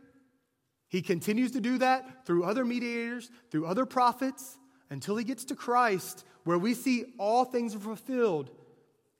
He 0.87 1.01
continues 1.01 1.51
to 1.51 1.61
do 1.61 1.77
that 1.77 2.25
through 2.25 2.45
other 2.45 2.65
mediators, 2.65 3.29
through 3.51 3.67
other 3.67 3.85
prophets, 3.85 4.57
until 4.89 5.17
he 5.17 5.23
gets 5.23 5.45
to 5.45 5.55
Christ, 5.55 6.25
where 6.45 6.57
we 6.57 6.73
see 6.73 7.13
all 7.19 7.45
things 7.45 7.75
are 7.75 7.79
fulfilled 7.79 8.49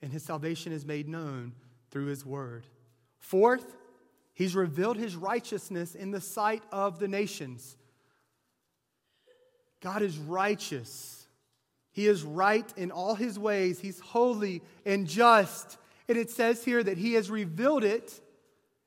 and 0.02 0.12
his 0.12 0.24
salvation 0.24 0.72
is 0.72 0.86
made 0.86 1.08
known 1.08 1.54
through 1.92 2.06
his 2.06 2.26
word. 2.26 2.66
Fourth, 3.20 3.76
He's 4.40 4.56
revealed 4.56 4.96
his 4.96 5.18
righteousness 5.18 5.96
in 5.96 6.12
the 6.12 6.22
sight 6.22 6.64
of 6.72 6.98
the 6.98 7.10
nations. 7.10 7.76
God 9.82 10.02
is 10.02 10.18
righteous. 10.18 11.28
He 11.92 12.08
is 12.08 12.24
right 12.24 12.66
in 12.78 12.90
all 12.90 13.16
his 13.16 13.38
ways. 13.38 13.82
He's 13.82 14.00
holy 14.00 14.62
and 14.86 15.08
just. 15.08 15.78
And 16.08 16.18
it 16.18 16.30
says 16.32 16.64
here 16.64 16.82
that 16.82 16.98
he 16.98 17.16
has 17.16 17.30
revealed 17.30 17.84
it 17.84 18.18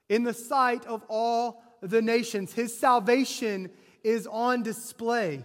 in 0.08 0.22
the 0.22 0.32
sight 0.32 0.86
of 0.86 1.02
all 1.06 1.62
the 1.82 2.00
nations. 2.00 2.54
His 2.54 2.74
salvation 2.74 3.68
is 4.02 4.26
on 4.26 4.62
display. 4.62 5.44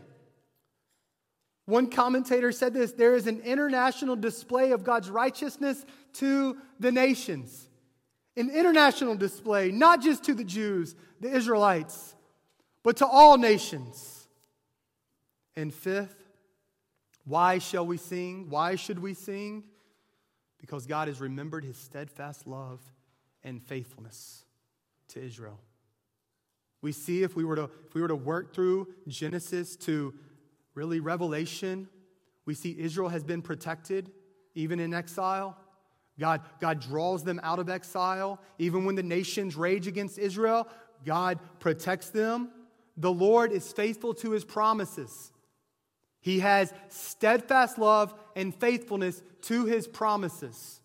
One 1.65 1.89
commentator 1.89 2.53
said 2.53 2.73
this 2.73 2.93
there 2.93 3.15
is 3.15 3.27
an 3.27 3.41
international 3.41 4.15
display 4.15 4.71
of 4.71 4.85
God's 4.85 5.09
righteousness 5.09 5.85
to 6.13 6.55
the 6.79 6.93
nations. 6.93 7.66
An 8.37 8.49
international 8.49 9.15
display, 9.15 9.71
not 9.71 10.01
just 10.01 10.23
to 10.25 10.33
the 10.33 10.43
Jews, 10.43 10.95
the 11.19 11.29
Israelites, 11.29 12.15
but 12.83 12.97
to 12.97 13.07
all 13.07 13.37
nations. 13.37 14.27
And 15.55 15.73
fifth, 15.73 16.15
why 17.25 17.57
shall 17.57 17.85
we 17.85 17.97
sing? 17.97 18.49
Why 18.49 18.75
should 18.75 18.99
we 18.99 19.13
sing? 19.13 19.63
Because 20.59 20.85
God 20.85 21.07
has 21.07 21.19
remembered 21.19 21.65
his 21.65 21.77
steadfast 21.77 22.47
love 22.47 22.79
and 23.43 23.61
faithfulness 23.61 24.45
to 25.09 25.21
Israel. 25.21 25.59
We 26.81 26.91
see 26.91 27.23
if 27.23 27.35
we 27.35 27.43
were 27.43 27.55
to, 27.55 27.69
if 27.87 27.95
we 27.95 28.01
were 28.01 28.07
to 28.07 28.15
work 28.15 28.53
through 28.53 28.87
Genesis 29.07 29.75
to 29.77 30.13
really 30.75 30.99
Revelation, 30.99 31.89
we 32.45 32.53
see 32.53 32.75
Israel 32.77 33.09
has 33.09 33.23
been 33.23 33.41
protected 33.41 34.11
even 34.53 34.79
in 34.79 34.93
exile. 34.93 35.57
God, 36.19 36.41
God 36.59 36.79
draws 36.79 37.23
them 37.23 37.39
out 37.43 37.59
of 37.59 37.69
exile. 37.69 38.41
Even 38.57 38.85
when 38.85 38.95
the 38.95 39.03
nations 39.03 39.55
rage 39.55 39.87
against 39.87 40.17
Israel, 40.17 40.67
God 41.05 41.39
protects 41.59 42.09
them. 42.09 42.49
The 42.97 43.11
Lord 43.11 43.51
is 43.51 43.71
faithful 43.71 44.13
to 44.15 44.31
his 44.31 44.43
promises. 44.43 45.31
He 46.19 46.39
has 46.39 46.73
steadfast 46.89 47.77
love 47.77 48.13
and 48.35 48.53
faithfulness 48.53 49.21
to 49.43 49.65
his 49.65 49.87
promises. 49.87 50.81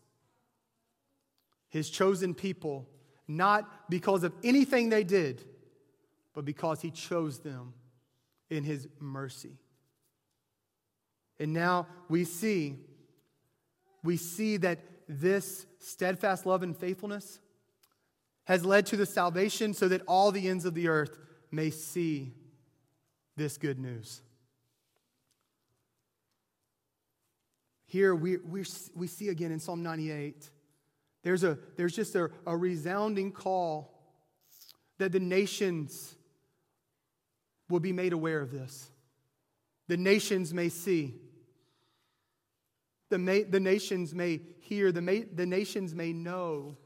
His 1.70 1.88
chosen 1.88 2.34
people, 2.34 2.86
not 3.26 3.88
because 3.88 4.24
of 4.24 4.34
anything 4.44 4.90
they 4.90 5.04
did, 5.04 5.42
but 6.34 6.44
because 6.44 6.82
he 6.82 6.90
chose 6.90 7.38
them 7.38 7.72
in 8.50 8.62
his 8.62 8.86
mercy. 9.00 9.58
And 11.40 11.54
now 11.54 11.86
we 12.10 12.24
see, 12.24 12.76
we 14.04 14.18
see 14.18 14.58
that 14.58 14.78
this 15.08 15.66
steadfast 15.78 16.46
love 16.46 16.62
and 16.62 16.76
faithfulness 16.76 17.38
has 18.44 18.64
led 18.64 18.86
to 18.86 18.96
the 18.96 19.06
salvation 19.06 19.74
so 19.74 19.88
that 19.88 20.02
all 20.06 20.32
the 20.32 20.48
ends 20.48 20.64
of 20.64 20.74
the 20.74 20.88
earth 20.88 21.18
may 21.50 21.70
see 21.70 22.32
this 23.36 23.56
good 23.56 23.78
news. 23.78 24.22
Here 27.86 28.14
we, 28.14 28.38
we, 28.38 28.64
we 28.94 29.06
see 29.06 29.28
again 29.28 29.52
in 29.52 29.60
Psalm 29.60 29.82
98, 29.82 30.48
there's, 31.22 31.44
a, 31.44 31.58
there's 31.76 31.94
just 31.94 32.14
a, 32.14 32.30
a 32.46 32.56
resounding 32.56 33.32
call 33.32 33.92
that 34.98 35.12
the 35.12 35.20
nations 35.20 36.14
will 37.68 37.80
be 37.80 37.92
made 37.92 38.12
aware 38.12 38.40
of 38.40 38.50
this. 38.50 38.90
The 39.88 39.96
nations 39.96 40.54
may 40.54 40.68
see. 40.68 41.14
The, 43.12 43.18
ma- 43.18 43.46
the 43.46 43.60
nations 43.60 44.14
may 44.14 44.40
hear. 44.60 44.90
The, 44.90 45.02
ma- 45.02 45.26
the 45.34 45.44
nations 45.44 45.94
may 45.94 46.14
know. 46.14 46.78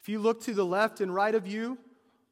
If 0.00 0.08
you 0.08 0.20
look 0.20 0.44
to 0.44 0.54
the 0.54 0.64
left 0.64 1.00
and 1.00 1.12
right 1.12 1.34
of 1.34 1.44
you, 1.48 1.76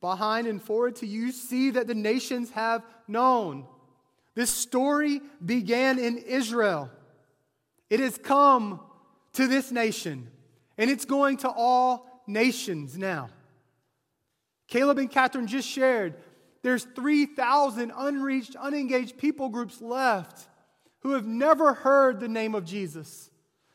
behind 0.00 0.46
and 0.46 0.62
forward 0.62 0.94
to 0.96 1.06
you, 1.08 1.32
see 1.32 1.70
that 1.70 1.88
the 1.88 1.96
nations 1.96 2.52
have 2.52 2.84
known. 3.08 3.66
This 4.36 4.50
story 4.50 5.20
began 5.44 5.98
in 5.98 6.18
Israel. 6.18 6.92
It 7.90 7.98
has 7.98 8.16
come 8.16 8.78
to 9.32 9.48
this 9.48 9.72
nation, 9.72 10.30
and 10.78 10.88
it's 10.88 11.06
going 11.06 11.38
to 11.38 11.48
all 11.48 12.22
nations 12.28 12.96
now. 12.96 13.30
Caleb 14.68 14.98
and 14.98 15.10
Catherine 15.10 15.48
just 15.48 15.68
shared 15.68 16.14
there's 16.62 16.84
3,000 16.84 17.92
unreached, 17.96 18.54
unengaged 18.54 19.18
people 19.18 19.48
groups 19.48 19.80
left 19.80 20.46
who 21.08 21.14
have 21.14 21.26
never 21.26 21.72
heard 21.72 22.20
the 22.20 22.28
name 22.28 22.54
of 22.54 22.66
Jesus. 22.66 23.30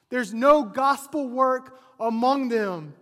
There's 0.09 0.35
no 0.35 0.61
gospel 0.61 1.27
work 1.27 1.79
among 1.99 2.49
them. 2.49 2.93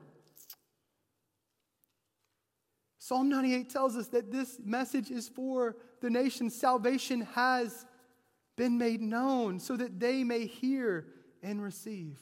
Psalm 2.98 3.28
98 3.28 3.70
tells 3.70 3.98
us 3.98 4.08
that 4.08 4.32
this 4.32 4.58
message 4.63 5.12
is 5.12 5.28
for 5.28 5.76
the 6.00 6.10
nation. 6.10 6.50
Salvation 6.50 7.28
has 7.34 7.86
been 8.56 8.78
made 8.78 9.02
known 9.02 9.60
so 9.60 9.76
that 9.76 10.00
they 10.00 10.24
may 10.24 10.46
hear 10.46 11.08
and 11.44 11.62
receive. 11.62 12.17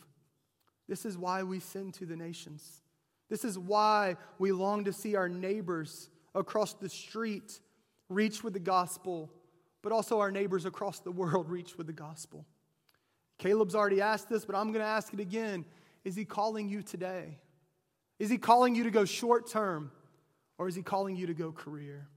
This 0.88 1.06
is 1.06 1.16
why 1.16 1.44
we 1.44 1.60
send 1.60 1.94
to 1.94 2.08
the 2.08 2.16
nations. 2.16 2.82
This 3.30 3.46
is 3.46 3.60
why 3.60 4.16
we 4.40 4.52
long 4.52 4.84
to 4.86 4.94
see 4.94 5.16
our 5.16 5.30
neighbors 5.30 6.10
across 6.34 6.74
the 6.74 6.90
street 6.90 7.60
reach 8.10 8.44
with 8.44 8.54
the 8.54 8.60
gospel, 8.60 9.30
but 9.82 9.92
also 9.92 10.20
our 10.20 10.32
neighbors 10.32 10.66
across 10.66 11.00
the 11.00 11.12
world 11.12 11.50
reach 11.50 11.78
with 11.78 11.88
the 11.88 11.94
gospel. 11.94 12.46
Caleb's 13.38 13.76
already 13.76 14.02
asked 14.02 14.30
this, 14.30 14.46
but 14.46 14.56
I'm 14.56 14.68
going 14.68 14.84
to 14.84 14.92
ask 14.92 15.14
it 15.14 15.20
again. 15.20 15.66
Is 16.04 16.16
he 16.16 16.26
calling 16.26 16.70
you 16.70 16.82
today? 16.82 17.40
Is 18.20 18.30
he 18.30 18.38
calling 18.38 18.76
you 18.76 18.84
to 18.84 18.92
go 18.92 19.06
short 19.06 19.50
term, 19.50 19.92
or 20.58 20.68
is 20.68 20.76
he 20.76 20.82
calling 20.82 21.16
you 21.16 21.28
to 21.28 21.34
go 21.34 21.52
career? 21.52 22.08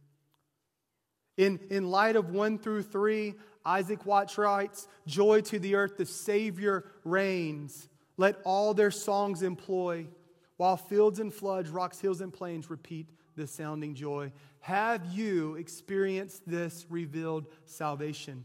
In, 1.36 1.60
in 1.70 1.90
light 1.90 2.16
of 2.16 2.30
1 2.30 2.58
through 2.58 2.82
3, 2.82 3.34
Isaac 3.64 4.04
Watts 4.04 4.36
writes, 4.36 4.88
Joy 5.06 5.40
to 5.42 5.58
the 5.58 5.76
earth, 5.76 5.96
the 5.96 6.06
Savior 6.06 6.84
reigns. 7.04 7.88
Let 8.16 8.36
all 8.44 8.74
their 8.74 8.90
songs 8.90 9.42
employ, 9.42 10.08
while 10.56 10.76
fields 10.76 11.20
and 11.20 11.32
floods, 11.32 11.70
rocks, 11.70 12.00
hills, 12.00 12.20
and 12.20 12.32
plains 12.32 12.68
repeat 12.68 13.08
the 13.36 13.46
sounding 13.46 13.94
joy. 13.94 14.32
Have 14.60 15.06
you 15.06 15.56
experienced 15.56 16.42
this 16.46 16.86
revealed 16.88 17.46
salvation? 17.64 18.44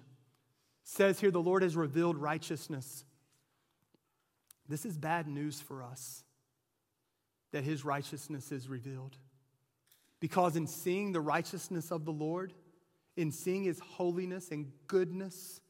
It 0.84 0.90
says 0.90 1.20
here, 1.20 1.32
the 1.32 1.42
Lord 1.42 1.64
has 1.64 1.76
revealed 1.76 2.18
righteousness. 2.18 3.04
This 4.68 4.86
is 4.86 4.98
bad 4.98 5.28
news 5.28 5.62
for 5.62 5.84
us 5.84 6.24
that 7.52 7.64
his 7.64 7.86
righteousness 7.86 8.52
is 8.52 8.68
revealed. 8.68 9.18
Because 10.20 10.56
in 10.56 10.68
seeing 10.68 11.12
the 11.12 11.22
righteousness 11.22 11.92
of 11.92 12.06
the 12.06 12.12
Lord, 12.12 12.54
in 13.16 13.32
seeing 13.32 13.64
his 13.64 13.80
holiness 13.80 14.52
and 14.52 14.72
goodness, 14.88 15.62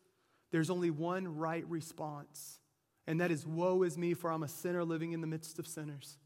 there's 0.51 0.69
only 0.69 0.89
one 0.89 1.37
right 1.37 1.67
response, 1.67 2.59
and 3.05 3.19
that 3.19 3.31
is 3.31 3.45
Woe 3.45 3.83
is 3.83 3.97
me, 3.97 4.13
for 4.13 4.31
I'm 4.31 4.43
a 4.43 4.47
sinner 4.47 4.83
living 4.83 5.11
in 5.11 5.21
the 5.21 5.27
midst 5.27 5.59
of 5.59 5.67
sinners. 5.67 6.17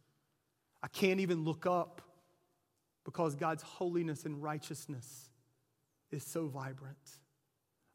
I 0.84 0.88
can't 0.88 1.20
even 1.20 1.44
look 1.44 1.66
up 1.66 2.02
because 3.04 3.36
God's 3.36 3.64
holiness 3.64 4.26
and 4.26 4.42
righteousness 4.42 5.30
is 6.12 6.24
so 6.24 6.48
vibrant. 6.48 6.98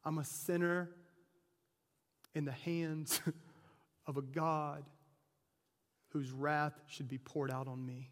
I'm 0.03 0.17
a 0.17 0.23
sinner 0.23 0.89
in 2.33 2.45
the 2.45 2.51
hands 2.51 3.21
of 4.07 4.17
a 4.17 4.21
God 4.21 4.83
whose 6.09 6.31
wrath 6.31 6.79
should 6.87 7.07
be 7.07 7.17
poured 7.17 7.51
out 7.51 7.67
on 7.67 7.85
me. 7.85 8.11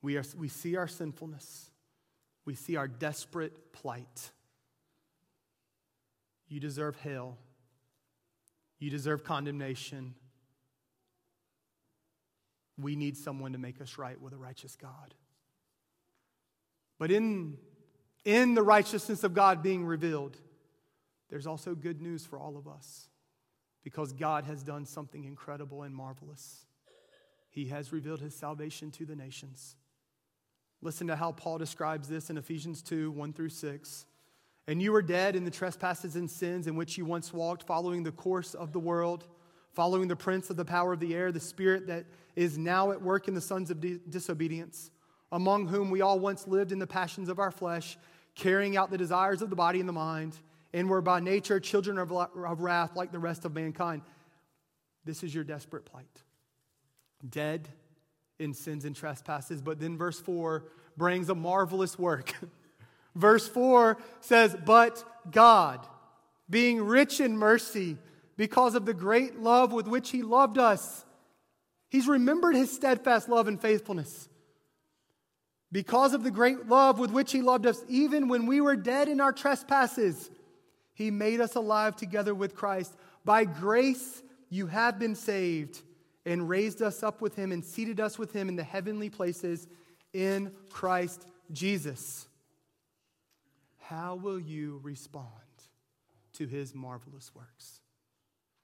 We, 0.00 0.16
are, 0.16 0.24
we 0.36 0.48
see 0.48 0.76
our 0.76 0.88
sinfulness 0.88 1.70
we 2.48 2.54
see 2.54 2.76
our 2.76 2.88
desperate 2.88 3.74
plight. 3.74 4.30
You 6.48 6.60
deserve 6.60 6.96
hell. 6.96 7.36
You 8.78 8.88
deserve 8.88 9.22
condemnation. 9.22 10.14
We 12.78 12.96
need 12.96 13.16
someone 13.16 13.52
to 13.52 13.58
make 13.58 13.80
us 13.80 13.98
right 13.98 14.20
with 14.20 14.32
a 14.32 14.36
righteous 14.36 14.76
God. 14.76 15.14
But 16.98 17.10
in, 17.10 17.56
in 18.24 18.54
the 18.54 18.62
righteousness 18.62 19.24
of 19.24 19.34
God 19.34 19.62
being 19.62 19.84
revealed, 19.84 20.36
there's 21.30 21.46
also 21.46 21.74
good 21.74 22.00
news 22.00 22.24
for 22.24 22.38
all 22.38 22.56
of 22.56 22.66
us 22.66 23.08
because 23.84 24.12
God 24.12 24.44
has 24.44 24.62
done 24.62 24.84
something 24.84 25.24
incredible 25.24 25.82
and 25.82 25.94
marvelous. 25.94 26.66
He 27.48 27.66
has 27.66 27.92
revealed 27.92 28.20
his 28.20 28.34
salvation 28.34 28.90
to 28.92 29.06
the 29.06 29.16
nations. 29.16 29.76
Listen 30.80 31.06
to 31.08 31.16
how 31.16 31.32
Paul 31.32 31.58
describes 31.58 32.08
this 32.08 32.30
in 32.30 32.38
Ephesians 32.38 32.82
2 32.82 33.10
1 33.10 33.32
through 33.32 33.48
6. 33.48 34.06
And 34.66 34.82
you 34.82 34.92
were 34.92 35.02
dead 35.02 35.34
in 35.34 35.44
the 35.44 35.50
trespasses 35.50 36.14
and 36.14 36.30
sins 36.30 36.66
in 36.66 36.76
which 36.76 36.98
you 36.98 37.06
once 37.06 37.32
walked, 37.32 37.62
following 37.62 38.02
the 38.02 38.12
course 38.12 38.54
of 38.54 38.72
the 38.72 38.78
world, 38.78 39.26
following 39.74 40.08
the 40.08 40.16
prince 40.16 40.50
of 40.50 40.56
the 40.56 40.64
power 40.64 40.92
of 40.92 41.00
the 41.00 41.14
air, 41.14 41.30
the 41.32 41.40
spirit 41.40 41.86
that 41.86 42.06
is 42.36 42.58
now 42.58 42.92
at 42.92 43.02
work 43.02 43.28
in 43.28 43.34
the 43.34 43.40
sons 43.40 43.70
of 43.70 43.80
disobedience, 44.10 44.90
among 45.32 45.66
whom 45.66 45.90
we 45.90 46.00
all 46.00 46.18
once 46.18 46.46
lived 46.46 46.72
in 46.72 46.78
the 46.78 46.86
passions 46.86 47.28
of 47.28 47.38
our 47.38 47.50
flesh, 47.50 47.98
carrying 48.34 48.76
out 48.76 48.90
the 48.90 48.98
desires 48.98 49.42
of 49.42 49.50
the 49.50 49.56
body 49.56 49.80
and 49.80 49.88
the 49.88 49.92
mind, 49.92 50.38
and 50.72 50.88
were 50.88 51.00
by 51.00 51.20
nature 51.20 51.58
children 51.58 51.98
of 51.98 52.10
wrath 52.60 52.94
like 52.94 53.12
the 53.12 53.18
rest 53.18 53.44
of 53.44 53.54
mankind. 53.54 54.02
This 55.04 55.22
is 55.22 55.34
your 55.34 55.44
desperate 55.44 55.84
plight. 55.84 56.22
Dead 57.28 57.68
in 58.38 58.54
sins 58.54 58.84
and 58.84 58.94
trespasses. 58.94 59.62
But 59.62 59.80
then 59.80 59.96
verse 59.96 60.20
4 60.20 60.64
brings 60.96 61.28
a 61.28 61.34
marvelous 61.34 61.98
work. 61.98 62.34
verse 63.14 63.48
4 63.48 63.98
says, 64.20 64.56
But 64.64 65.02
God, 65.30 65.86
being 66.48 66.82
rich 66.82 67.20
in 67.20 67.36
mercy, 67.36 67.96
because 68.38 68.76
of 68.76 68.86
the 68.86 68.94
great 68.94 69.40
love 69.40 69.72
with 69.72 69.88
which 69.88 70.10
He 70.10 70.22
loved 70.22 70.56
us, 70.56 71.04
He's 71.90 72.06
remembered 72.06 72.54
His 72.54 72.72
steadfast 72.72 73.28
love 73.28 73.48
and 73.48 73.60
faithfulness. 73.60 74.28
Because 75.72 76.14
of 76.14 76.22
the 76.22 76.30
great 76.30 76.66
love 76.66 76.98
with 76.98 77.10
which 77.10 77.32
He 77.32 77.42
loved 77.42 77.66
us, 77.66 77.82
even 77.88 78.28
when 78.28 78.46
we 78.46 78.60
were 78.60 78.76
dead 78.76 79.08
in 79.08 79.20
our 79.20 79.32
trespasses, 79.32 80.30
He 80.94 81.10
made 81.10 81.40
us 81.40 81.56
alive 81.56 81.96
together 81.96 82.32
with 82.32 82.54
Christ. 82.54 82.94
By 83.24 83.44
grace 83.44 84.22
you 84.48 84.68
have 84.68 84.98
been 84.98 85.16
saved, 85.16 85.82
and 86.24 86.48
raised 86.48 86.80
us 86.80 87.02
up 87.02 87.20
with 87.20 87.34
Him, 87.34 87.50
and 87.50 87.64
seated 87.64 87.98
us 87.98 88.18
with 88.18 88.32
Him 88.32 88.48
in 88.48 88.54
the 88.54 88.62
heavenly 88.62 89.10
places 89.10 89.66
in 90.12 90.52
Christ 90.70 91.26
Jesus. 91.50 92.28
How 93.78 94.14
will 94.14 94.38
you 94.38 94.78
respond 94.84 95.26
to 96.34 96.46
His 96.46 96.72
marvelous 96.72 97.34
works, 97.34 97.80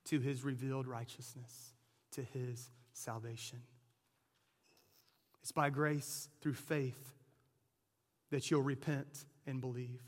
to 0.06 0.20
His 0.20 0.44
revealed 0.44 0.86
righteousness, 0.86 1.74
to 2.12 2.22
His 2.22 2.70
salvation? 2.92 3.60
It's 5.42 5.52
by 5.52 5.70
grace 5.70 6.28
through 6.40 6.54
faith 6.54 7.12
that 8.30 8.50
you'll 8.50 8.62
repent 8.62 9.26
and 9.46 9.60
believe, 9.60 10.00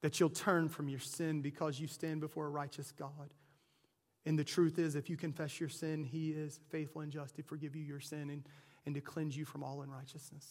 that 0.00 0.18
you'll 0.18 0.30
turn 0.30 0.68
from 0.68 0.88
your 0.88 1.00
sin 1.00 1.42
because 1.42 1.78
you 1.78 1.86
stand 1.86 2.20
before 2.20 2.46
a 2.46 2.50
righteous 2.50 2.90
God. 2.92 3.34
And 4.24 4.38
the 4.38 4.44
truth 4.44 4.78
is, 4.78 4.96
if 4.96 5.10
you 5.10 5.16
confess 5.16 5.60
your 5.60 5.68
sin, 5.68 6.04
He 6.04 6.30
is 6.30 6.60
faithful 6.70 7.02
and 7.02 7.12
just 7.12 7.36
to 7.36 7.42
forgive 7.42 7.76
you 7.76 7.82
your 7.82 8.00
sin 8.00 8.30
and, 8.30 8.46
and 8.86 8.94
to 8.94 9.00
cleanse 9.00 9.36
you 9.36 9.44
from 9.44 9.62
all 9.62 9.82
unrighteousness. 9.82 10.46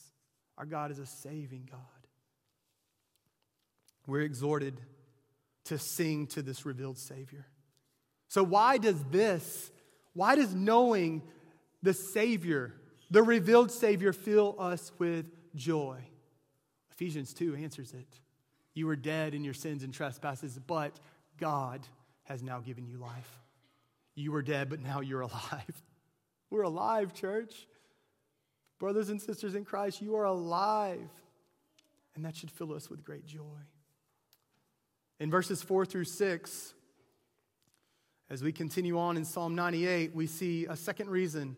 Our 0.57 0.65
God 0.65 0.91
is 0.91 0.99
a 0.99 1.05
saving 1.05 1.69
God. 1.71 1.79
We're 4.05 4.21
exhorted 4.21 4.79
to 5.65 5.77
sing 5.77 6.27
to 6.27 6.41
this 6.41 6.65
revealed 6.65 6.97
Savior. 6.97 7.45
So, 8.29 8.43
why 8.43 8.77
does 8.77 9.03
this, 9.05 9.71
why 10.13 10.35
does 10.35 10.55
knowing 10.55 11.21
the 11.83 11.93
Savior 11.93 12.73
the 13.11 13.23
revealed 13.23 13.71
Savior 13.71 14.13
fill 14.13 14.55
us 14.59 14.91
with 14.99 15.25
joy. 15.55 15.99
Ephesians 16.91 17.33
2 17.33 17.55
answers 17.55 17.93
it. 17.93 18.19
You 18.73 18.85
were 18.85 18.95
dead 18.95 19.33
in 19.33 19.43
your 19.43 19.53
sins 19.53 19.83
and 19.83 19.93
trespasses, 19.93 20.59
but 20.67 20.99
God 21.37 21.81
has 22.23 22.43
now 22.43 22.59
given 22.59 22.85
you 22.85 22.97
life. 22.97 23.39
You 24.15 24.31
were 24.31 24.41
dead, 24.41 24.69
but 24.69 24.81
now 24.81 25.01
you're 25.01 25.21
alive. 25.31 25.83
We're 26.49 26.63
alive, 26.63 27.13
church. 27.13 27.67
Brothers 28.79 29.09
and 29.09 29.21
sisters 29.21 29.55
in 29.55 29.65
Christ, 29.65 30.01
you 30.01 30.15
are 30.15 30.25
alive. 30.25 31.09
And 32.15 32.25
that 32.25 32.35
should 32.35 32.51
fill 32.51 32.73
us 32.73 32.89
with 32.89 33.03
great 33.03 33.25
joy. 33.25 33.59
In 35.19 35.31
verses 35.31 35.61
4 35.61 35.85
through 35.85 36.05
6, 36.05 36.73
as 38.29 38.43
we 38.43 38.51
continue 38.51 38.99
on 38.99 39.17
in 39.17 39.25
Psalm 39.25 39.55
98, 39.55 40.13
we 40.13 40.27
see 40.27 40.65
a 40.65 40.75
second 40.75 41.09
reason 41.09 41.55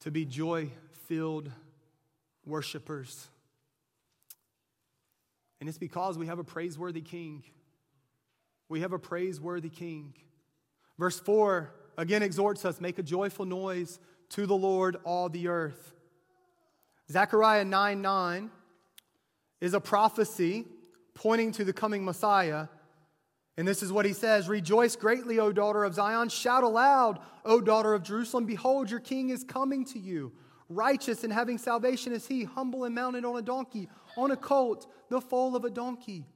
to 0.00 0.10
be 0.10 0.26
joy 0.26 0.70
filled 1.06 1.50
worshipers. 2.44 3.28
And 5.60 5.68
it's 5.68 5.78
because 5.78 6.18
we 6.18 6.26
have 6.26 6.38
a 6.38 6.44
praiseworthy 6.44 7.00
king. 7.00 7.42
We 8.68 8.80
have 8.80 8.92
a 8.92 8.98
praiseworthy 8.98 9.70
king. 9.70 10.14
Verse 10.98 11.18
4 11.20 11.72
again 11.96 12.22
exhorts 12.22 12.66
us 12.66 12.78
make 12.78 12.98
a 12.98 13.02
joyful 13.02 13.46
noise 13.46 13.98
to 14.30 14.44
the 14.44 14.56
Lord, 14.56 14.96
all 15.04 15.30
the 15.30 15.48
earth. 15.48 15.94
Zechariah 17.10 17.64
9 17.64 18.02
9 18.02 18.50
is 19.62 19.72
a 19.72 19.80
prophecy 19.80 20.66
pointing 21.14 21.52
to 21.52 21.64
the 21.64 21.72
coming 21.72 22.04
Messiah 22.04 22.66
and 23.56 23.66
this 23.66 23.82
is 23.82 23.92
what 23.92 24.04
he 24.04 24.12
says 24.12 24.48
Rejoice 24.48 24.96
greatly, 24.96 25.38
O 25.38 25.52
daughter 25.52 25.84
of 25.84 25.94
Zion. 25.94 26.28
Shout 26.28 26.62
aloud, 26.62 27.18
O 27.44 27.60
daughter 27.60 27.94
of 27.94 28.02
Jerusalem. 28.02 28.44
Behold, 28.44 28.90
your 28.90 29.00
king 29.00 29.30
is 29.30 29.44
coming 29.44 29.84
to 29.86 29.98
you. 29.98 30.32
Righteous 30.68 31.24
and 31.24 31.32
having 31.32 31.58
salvation 31.58 32.12
is 32.12 32.26
he, 32.26 32.44
humble 32.44 32.84
and 32.84 32.94
mounted 32.94 33.24
on 33.24 33.36
a 33.36 33.42
donkey, 33.42 33.88
on 34.16 34.32
a 34.32 34.36
colt, 34.36 34.90
the 35.10 35.20
foal 35.20 35.54
of 35.54 35.64
a 35.64 35.70
donkey. 35.70 36.26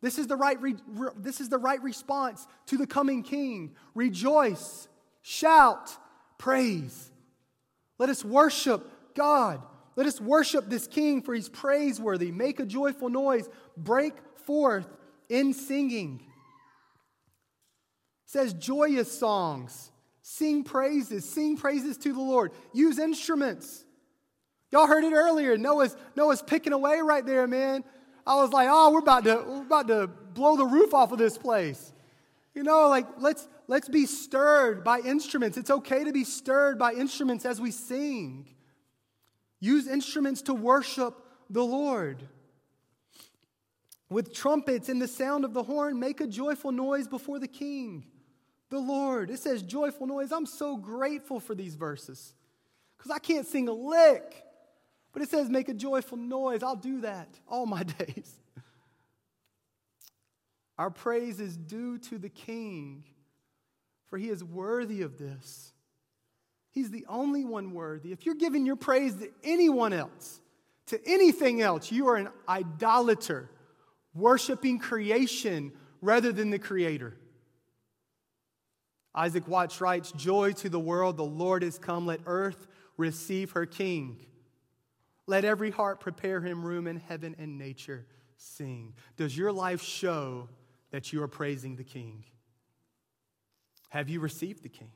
This 0.00 0.18
is 0.18 0.26
the 0.28 0.36
right, 0.36 0.60
re- 0.60 0.76
re- 0.86 1.10
this 1.16 1.40
is 1.40 1.48
the 1.48 1.58
right 1.58 1.82
response 1.82 2.46
to 2.66 2.76
the 2.76 2.86
coming 2.86 3.22
king. 3.22 3.74
Rejoice, 3.94 4.88
shout, 5.20 5.96
praise. 6.38 7.10
Let 7.98 8.08
us 8.08 8.24
worship 8.24 8.88
God. 9.14 9.62
Let 9.94 10.06
us 10.06 10.20
worship 10.20 10.68
this 10.68 10.86
king, 10.86 11.20
for 11.20 11.34
he's 11.34 11.48
praiseworthy. 11.48 12.32
Make 12.32 12.60
a 12.60 12.66
joyful 12.66 13.10
noise. 13.10 13.48
Break 13.76 14.14
forth 14.46 14.88
in 15.28 15.52
singing 15.52 16.22
says 18.32 18.54
joyous 18.54 19.12
songs. 19.12 19.90
Sing 20.22 20.64
praises, 20.64 21.28
sing 21.28 21.58
praises 21.58 21.98
to 21.98 22.14
the 22.14 22.20
Lord. 22.20 22.52
Use 22.72 22.98
instruments. 22.98 23.84
Y'all 24.70 24.86
heard 24.86 25.04
it 25.04 25.12
earlier. 25.12 25.58
Noah's, 25.58 25.94
Noah's 26.16 26.40
picking 26.40 26.72
away 26.72 27.00
right 27.00 27.26
there, 27.26 27.46
man. 27.46 27.84
I 28.26 28.36
was 28.36 28.50
like, 28.50 28.68
oh, 28.70 28.90
we're 28.90 29.00
about 29.00 29.24
to, 29.24 29.44
we're 29.46 29.62
about 29.62 29.88
to 29.88 30.06
blow 30.06 30.56
the 30.56 30.64
roof 30.64 30.94
off 30.94 31.12
of 31.12 31.18
this 31.18 31.36
place. 31.36 31.92
You 32.54 32.62
know, 32.62 32.88
like 32.88 33.06
let's 33.18 33.48
let's 33.66 33.88
be 33.88 34.06
stirred 34.06 34.84
by 34.84 35.00
instruments. 35.00 35.58
It's 35.58 35.70
okay 35.70 36.04
to 36.04 36.12
be 36.12 36.24
stirred 36.24 36.78
by 36.78 36.92
instruments 36.92 37.44
as 37.44 37.60
we 37.60 37.70
sing. 37.70 38.46
Use 39.58 39.86
instruments 39.88 40.42
to 40.42 40.54
worship 40.54 41.14
the 41.50 41.64
Lord. 41.64 42.28
With 44.10 44.34
trumpets 44.34 44.90
and 44.90 45.00
the 45.00 45.08
sound 45.08 45.44
of 45.44 45.54
the 45.54 45.62
horn, 45.62 45.98
make 45.98 46.20
a 46.20 46.26
joyful 46.26 46.72
noise 46.72 47.08
before 47.08 47.38
the 47.38 47.48
king 47.48 48.04
the 48.72 48.80
Lord. 48.80 49.30
It 49.30 49.38
says 49.38 49.62
joyful 49.62 50.06
noise. 50.08 50.32
I'm 50.32 50.46
so 50.46 50.76
grateful 50.76 51.38
for 51.38 51.54
these 51.54 51.76
verses 51.76 52.32
because 52.96 53.12
I 53.12 53.18
can't 53.18 53.46
sing 53.46 53.68
a 53.68 53.72
lick. 53.72 54.44
But 55.12 55.22
it 55.22 55.30
says 55.30 55.50
make 55.50 55.68
a 55.68 55.74
joyful 55.74 56.16
noise. 56.16 56.62
I'll 56.62 56.74
do 56.74 57.02
that 57.02 57.28
all 57.46 57.66
my 57.66 57.82
days. 57.98 58.34
Our 60.78 60.90
praise 60.90 61.38
is 61.38 61.56
due 61.56 61.98
to 61.98 62.18
the 62.18 62.30
King, 62.30 63.04
for 64.08 64.18
he 64.18 64.30
is 64.30 64.42
worthy 64.42 65.02
of 65.02 65.18
this. 65.18 65.72
He's 66.70 66.90
the 66.90 67.04
only 67.08 67.44
one 67.44 67.72
worthy. 67.72 68.10
If 68.10 68.24
you're 68.24 68.34
giving 68.34 68.64
your 68.64 68.76
praise 68.76 69.14
to 69.16 69.28
anyone 69.44 69.92
else, 69.92 70.40
to 70.86 70.98
anything 71.06 71.60
else, 71.60 71.92
you 71.92 72.08
are 72.08 72.16
an 72.16 72.30
idolater, 72.48 73.50
worshiping 74.14 74.78
creation 74.78 75.72
rather 76.00 76.32
than 76.32 76.48
the 76.48 76.58
Creator. 76.58 77.18
Isaac 79.14 79.46
Watts 79.46 79.80
writes 79.80 80.12
Joy 80.12 80.52
to 80.52 80.68
the 80.68 80.80
world, 80.80 81.16
the 81.16 81.24
Lord 81.24 81.62
is 81.62 81.78
come. 81.78 82.06
Let 82.06 82.20
earth 82.26 82.66
receive 82.96 83.52
her 83.52 83.66
king. 83.66 84.18
Let 85.26 85.44
every 85.44 85.70
heart 85.70 86.00
prepare 86.00 86.40
him 86.40 86.64
room 86.64 86.86
in 86.86 86.96
heaven 86.96 87.36
and 87.38 87.58
nature 87.58 88.06
sing. 88.36 88.94
Does 89.16 89.36
your 89.36 89.52
life 89.52 89.82
show 89.82 90.48
that 90.90 91.12
you 91.12 91.22
are 91.22 91.28
praising 91.28 91.76
the 91.76 91.84
king? 91.84 92.24
Have 93.90 94.08
you 94.08 94.20
received 94.20 94.62
the 94.62 94.68
king? 94.68 94.92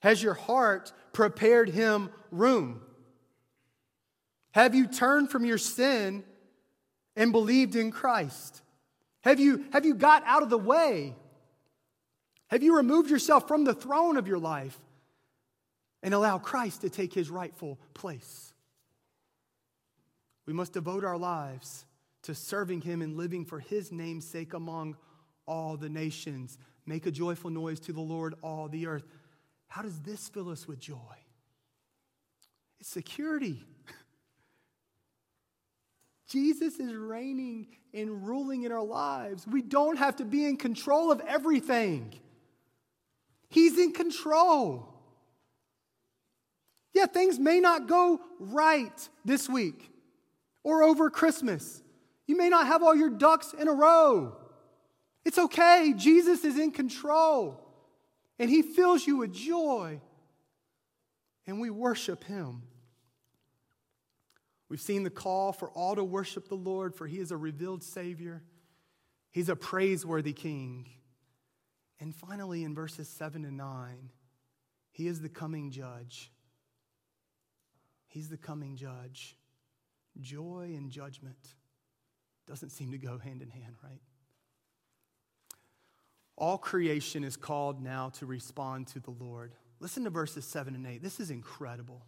Has 0.00 0.22
your 0.22 0.34
heart 0.34 0.92
prepared 1.12 1.70
him 1.70 2.10
room? 2.30 2.80
Have 4.52 4.74
you 4.74 4.86
turned 4.86 5.30
from 5.30 5.44
your 5.44 5.58
sin 5.58 6.24
and 7.16 7.32
believed 7.32 7.76
in 7.76 7.90
Christ? 7.90 8.62
Have 9.22 9.38
you, 9.38 9.64
have 9.72 9.84
you 9.84 9.94
got 9.94 10.22
out 10.26 10.42
of 10.42 10.50
the 10.50 10.58
way 10.58 11.14
have 12.50 12.64
you 12.64 12.76
removed 12.76 13.10
yourself 13.10 13.46
from 13.46 13.62
the 13.62 13.74
throne 13.74 14.16
of 14.16 14.26
your 14.26 14.38
life 14.38 14.76
and 16.02 16.12
allow 16.12 16.38
Christ 16.38 16.80
to 16.80 16.90
take 16.90 17.14
his 17.14 17.30
rightful 17.30 17.78
place? 17.94 18.52
We 20.46 20.52
must 20.52 20.72
devote 20.72 21.04
our 21.04 21.16
lives 21.16 21.84
to 22.22 22.34
serving 22.34 22.80
him 22.80 23.02
and 23.02 23.16
living 23.16 23.44
for 23.44 23.60
his 23.60 23.92
name's 23.92 24.26
sake 24.26 24.52
among 24.52 24.96
all 25.46 25.76
the 25.76 25.88
nations. 25.88 26.58
Make 26.86 27.06
a 27.06 27.12
joyful 27.12 27.50
noise 27.50 27.78
to 27.80 27.92
the 27.92 28.00
Lord, 28.00 28.34
all 28.42 28.68
the 28.68 28.88
earth. 28.88 29.06
How 29.68 29.82
does 29.82 30.00
this 30.00 30.28
fill 30.28 30.48
us 30.48 30.66
with 30.66 30.80
joy? 30.80 30.96
It's 32.80 32.88
security. 32.88 33.64
Jesus 36.28 36.80
is 36.80 36.94
reigning 36.94 37.68
and 37.94 38.26
ruling 38.26 38.64
in 38.64 38.72
our 38.72 38.82
lives. 38.82 39.46
We 39.46 39.62
don't 39.62 39.98
have 39.98 40.16
to 40.16 40.24
be 40.24 40.46
in 40.46 40.56
control 40.56 41.12
of 41.12 41.20
everything. 41.20 42.12
He's 43.50 43.78
in 43.78 43.92
control. 43.92 44.86
Yeah, 46.94 47.06
things 47.06 47.38
may 47.38 47.60
not 47.60 47.88
go 47.88 48.20
right 48.38 49.08
this 49.24 49.48
week 49.48 49.90
or 50.64 50.82
over 50.82 51.10
Christmas. 51.10 51.82
You 52.26 52.36
may 52.36 52.48
not 52.48 52.66
have 52.66 52.82
all 52.82 52.94
your 52.94 53.10
ducks 53.10 53.52
in 53.58 53.68
a 53.68 53.72
row. 53.72 54.36
It's 55.24 55.38
okay. 55.38 55.92
Jesus 55.96 56.44
is 56.44 56.58
in 56.58 56.70
control 56.70 57.60
and 58.38 58.48
He 58.48 58.62
fills 58.62 59.06
you 59.06 59.18
with 59.18 59.32
joy. 59.32 60.00
And 61.46 61.60
we 61.60 61.70
worship 61.70 62.24
Him. 62.24 62.62
We've 64.68 64.80
seen 64.80 65.02
the 65.02 65.10
call 65.10 65.52
for 65.52 65.68
all 65.70 65.96
to 65.96 66.04
worship 66.04 66.48
the 66.48 66.54
Lord, 66.54 66.94
for 66.94 67.06
He 67.06 67.18
is 67.18 67.32
a 67.32 67.36
revealed 67.36 67.82
Savior, 67.82 68.42
He's 69.30 69.48
a 69.48 69.56
praiseworthy 69.56 70.32
King. 70.32 70.88
And 72.00 72.14
finally, 72.14 72.64
in 72.64 72.74
verses 72.74 73.08
7 73.08 73.44
and 73.44 73.58
9, 73.58 74.10
he 74.90 75.06
is 75.06 75.20
the 75.20 75.28
coming 75.28 75.70
judge. 75.70 76.32
He's 78.06 78.28
the 78.28 78.38
coming 78.38 78.76
judge. 78.76 79.36
Joy 80.18 80.72
and 80.76 80.90
judgment 80.90 81.54
doesn't 82.46 82.70
seem 82.70 82.90
to 82.92 82.98
go 82.98 83.18
hand 83.18 83.42
in 83.42 83.50
hand, 83.50 83.76
right? 83.84 84.00
All 86.36 86.56
creation 86.56 87.22
is 87.22 87.36
called 87.36 87.82
now 87.82 88.08
to 88.14 88.26
respond 88.26 88.86
to 88.88 89.00
the 89.00 89.10
Lord. 89.10 89.54
Listen 89.78 90.04
to 90.04 90.10
verses 90.10 90.46
7 90.46 90.74
and 90.74 90.86
8. 90.86 91.02
This 91.02 91.20
is 91.20 91.30
incredible. 91.30 92.06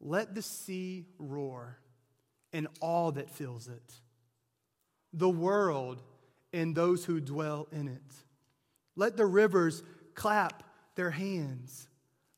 Let 0.00 0.34
the 0.34 0.42
sea 0.42 1.06
roar 1.18 1.78
and 2.52 2.68
all 2.80 3.12
that 3.12 3.30
fills 3.30 3.68
it, 3.68 3.94
the 5.12 5.28
world 5.28 6.02
and 6.52 6.74
those 6.76 7.04
who 7.04 7.20
dwell 7.20 7.66
in 7.72 7.88
it. 7.88 8.25
Let 8.96 9.16
the 9.16 9.26
rivers 9.26 9.82
clap 10.14 10.62
their 10.94 11.10
hands. 11.10 11.88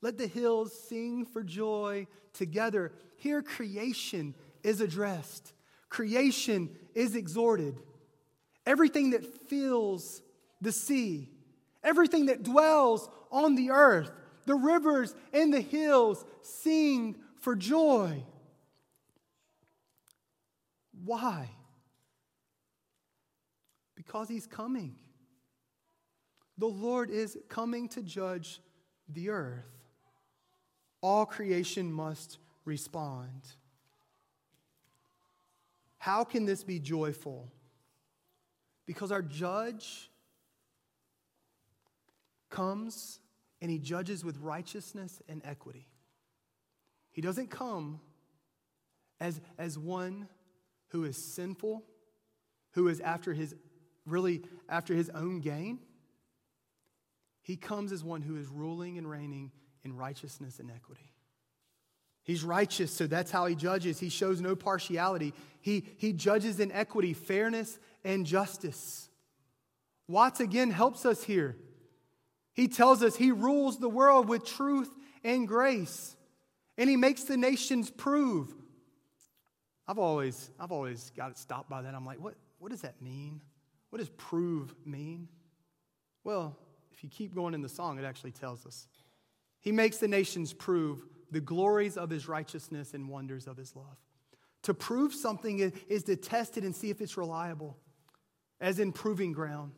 Let 0.02 0.18
the 0.18 0.26
hills 0.26 0.72
sing 0.88 1.24
for 1.24 1.42
joy 1.42 2.06
together. 2.32 2.92
Here, 3.16 3.42
creation 3.42 4.34
is 4.62 4.80
addressed, 4.80 5.52
creation 5.88 6.70
is 6.94 7.16
exhorted. 7.16 7.80
Everything 8.66 9.10
that 9.10 9.48
fills 9.48 10.20
the 10.60 10.72
sea, 10.72 11.30
everything 11.82 12.26
that 12.26 12.42
dwells 12.42 13.08
on 13.30 13.54
the 13.54 13.70
earth, 13.70 14.10
the 14.44 14.54
rivers 14.54 15.14
and 15.32 15.54
the 15.54 15.60
hills 15.60 16.24
sing 16.42 17.16
for 17.40 17.54
joy. 17.56 18.24
Why? 21.04 21.48
Because 23.94 24.28
he's 24.28 24.46
coming. 24.46 24.96
The 26.58 26.66
Lord 26.66 27.10
is 27.10 27.38
coming 27.48 27.88
to 27.90 28.02
judge 28.02 28.60
the 29.08 29.30
earth. 29.30 29.64
All 31.00 31.24
creation 31.24 31.92
must 31.92 32.38
respond. 32.64 33.42
How 35.98 36.24
can 36.24 36.44
this 36.44 36.64
be 36.64 36.80
joyful? 36.80 37.50
Because 38.86 39.12
our 39.12 39.22
judge 39.22 40.10
comes 42.50 43.20
and 43.60 43.70
he 43.70 43.78
judges 43.78 44.24
with 44.24 44.38
righteousness 44.38 45.22
and 45.28 45.42
equity. 45.44 45.86
He 47.12 47.20
doesn't 47.20 47.50
come 47.50 48.00
as, 49.20 49.40
as 49.58 49.78
one 49.78 50.28
who 50.88 51.04
is 51.04 51.16
sinful, 51.16 51.84
who 52.72 52.88
is 52.88 53.00
after 53.00 53.32
his 53.32 53.54
really 54.06 54.42
after 54.68 54.94
his 54.94 55.10
own 55.10 55.40
gain. 55.40 55.80
He 57.48 57.56
comes 57.56 57.92
as 57.92 58.04
one 58.04 58.20
who 58.20 58.36
is 58.36 58.46
ruling 58.46 58.98
and 58.98 59.08
reigning 59.08 59.52
in 59.82 59.96
righteousness 59.96 60.58
and 60.58 60.70
equity. 60.70 61.14
He's 62.22 62.44
righteous, 62.44 62.92
so 62.92 63.06
that's 63.06 63.30
how 63.30 63.46
he 63.46 63.54
judges. 63.54 63.98
He 63.98 64.10
shows 64.10 64.42
no 64.42 64.54
partiality. 64.54 65.32
He, 65.62 65.82
he 65.96 66.12
judges 66.12 66.60
in 66.60 66.70
equity, 66.72 67.14
fairness, 67.14 67.78
and 68.04 68.26
justice. 68.26 69.08
Watts 70.06 70.40
again 70.40 70.70
helps 70.70 71.06
us 71.06 71.24
here. 71.24 71.56
He 72.52 72.68
tells 72.68 73.02
us 73.02 73.16
he 73.16 73.32
rules 73.32 73.78
the 73.78 73.88
world 73.88 74.28
with 74.28 74.44
truth 74.44 74.90
and 75.24 75.48
grace, 75.48 76.16
and 76.76 76.90
he 76.90 76.96
makes 76.96 77.24
the 77.24 77.38
nations 77.38 77.90
prove. 77.90 78.54
I've 79.86 79.98
always, 79.98 80.50
I've 80.60 80.70
always 80.70 81.12
got 81.16 81.30
it 81.30 81.38
stopped 81.38 81.70
by 81.70 81.80
that. 81.80 81.94
I'm 81.94 82.04
like, 82.04 82.20
what, 82.20 82.34
what 82.58 82.70
does 82.72 82.82
that 82.82 83.00
mean? 83.00 83.40
What 83.88 84.00
does 84.00 84.10
prove 84.10 84.74
mean? 84.84 85.28
Well, 86.24 86.58
if 86.98 87.04
you 87.04 87.10
keep 87.10 87.32
going 87.32 87.54
in 87.54 87.62
the 87.62 87.68
song, 87.68 87.96
it 87.96 88.04
actually 88.04 88.32
tells 88.32 88.66
us. 88.66 88.88
He 89.60 89.70
makes 89.70 89.98
the 89.98 90.08
nations 90.08 90.52
prove 90.52 91.04
the 91.30 91.40
glories 91.40 91.96
of 91.96 92.10
his 92.10 92.26
righteousness 92.26 92.92
and 92.92 93.08
wonders 93.08 93.46
of 93.46 93.56
his 93.56 93.76
love. 93.76 93.96
To 94.64 94.74
prove 94.74 95.14
something 95.14 95.72
is 95.88 96.02
to 96.04 96.16
test 96.16 96.58
it 96.58 96.64
and 96.64 96.74
see 96.74 96.90
if 96.90 97.00
it's 97.00 97.16
reliable, 97.16 97.76
as 98.60 98.80
in 98.80 98.90
proving 98.90 99.30
ground. 99.30 99.74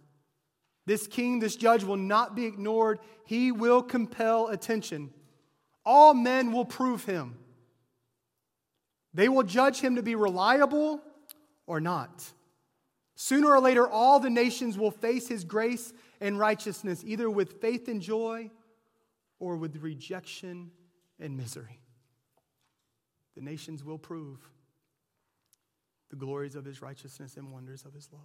This 0.86 1.06
king, 1.06 1.40
this 1.40 1.56
judge 1.56 1.84
will 1.84 1.98
not 1.98 2.34
be 2.34 2.46
ignored. 2.46 3.00
He 3.26 3.52
will 3.52 3.82
compel 3.82 4.48
attention. 4.48 5.10
All 5.84 6.14
men 6.14 6.52
will 6.52 6.64
prove 6.64 7.04
him. 7.04 7.36
They 9.12 9.28
will 9.28 9.42
judge 9.42 9.80
him 9.80 9.96
to 9.96 10.02
be 10.02 10.14
reliable 10.14 11.02
or 11.66 11.82
not. 11.82 12.32
Sooner 13.22 13.50
or 13.50 13.60
later, 13.60 13.86
all 13.86 14.18
the 14.18 14.30
nations 14.30 14.78
will 14.78 14.90
face 14.90 15.28
his 15.28 15.44
grace 15.44 15.92
and 16.22 16.38
righteousness, 16.38 17.02
either 17.04 17.28
with 17.28 17.60
faith 17.60 17.86
and 17.86 18.00
joy 18.00 18.50
or 19.38 19.58
with 19.58 19.76
rejection 19.76 20.70
and 21.18 21.36
misery. 21.36 21.82
The 23.36 23.42
nations 23.42 23.84
will 23.84 23.98
prove 23.98 24.38
the 26.08 26.16
glories 26.16 26.54
of 26.54 26.64
his 26.64 26.80
righteousness 26.80 27.36
and 27.36 27.52
wonders 27.52 27.84
of 27.84 27.92
his 27.92 28.08
love. 28.10 28.22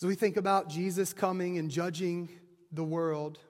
As 0.00 0.06
we 0.06 0.14
think 0.14 0.38
about 0.38 0.70
Jesus 0.70 1.12
coming 1.12 1.58
and 1.58 1.70
judging 1.70 2.30
the 2.72 2.82
world, 2.82 3.40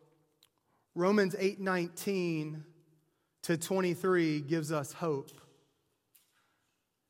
Romans 0.96 1.36
8 1.38 1.60
19 1.60 2.64
to 3.42 3.56
23 3.56 4.40
gives 4.40 4.72
us 4.72 4.92
hope. 4.92 5.30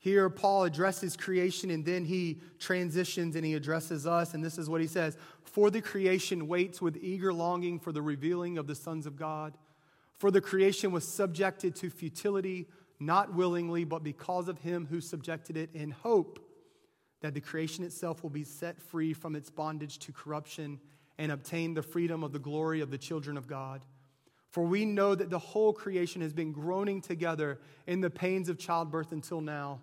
Here, 0.02 0.28
Paul 0.28 0.64
addresses 0.64 1.16
creation 1.16 1.70
and 1.70 1.84
then 1.84 2.04
he 2.04 2.40
transitions 2.58 3.36
and 3.36 3.46
he 3.46 3.54
addresses 3.54 4.04
us. 4.04 4.34
And 4.34 4.44
this 4.44 4.58
is 4.58 4.68
what 4.68 4.80
he 4.80 4.88
says 4.88 5.16
For 5.44 5.70
the 5.70 5.80
creation 5.80 6.48
waits 6.48 6.82
with 6.82 6.96
eager 7.00 7.32
longing 7.32 7.78
for 7.78 7.92
the 7.92 8.02
revealing 8.02 8.58
of 8.58 8.66
the 8.66 8.74
sons 8.74 9.06
of 9.06 9.14
God. 9.14 9.56
For 10.18 10.32
the 10.32 10.40
creation 10.40 10.90
was 10.90 11.06
subjected 11.06 11.76
to 11.76 11.88
futility, 11.88 12.66
not 12.98 13.32
willingly, 13.32 13.84
but 13.84 14.02
because 14.02 14.48
of 14.48 14.58
him 14.58 14.86
who 14.90 15.00
subjected 15.00 15.56
it, 15.56 15.70
in 15.72 15.92
hope 15.92 16.40
that 17.20 17.32
the 17.32 17.40
creation 17.40 17.84
itself 17.84 18.24
will 18.24 18.30
be 18.30 18.42
set 18.42 18.82
free 18.82 19.12
from 19.12 19.36
its 19.36 19.50
bondage 19.50 20.00
to 20.00 20.12
corruption 20.12 20.80
and 21.16 21.30
obtain 21.30 21.74
the 21.74 21.82
freedom 21.82 22.24
of 22.24 22.32
the 22.32 22.40
glory 22.40 22.80
of 22.80 22.90
the 22.90 22.98
children 22.98 23.36
of 23.36 23.46
God. 23.46 23.84
For 24.50 24.64
we 24.64 24.84
know 24.84 25.14
that 25.14 25.30
the 25.30 25.38
whole 25.38 25.72
creation 25.72 26.22
has 26.22 26.32
been 26.32 26.50
groaning 26.50 27.00
together 27.00 27.60
in 27.86 28.00
the 28.00 28.10
pains 28.10 28.48
of 28.48 28.58
childbirth 28.58 29.12
until 29.12 29.40
now. 29.40 29.80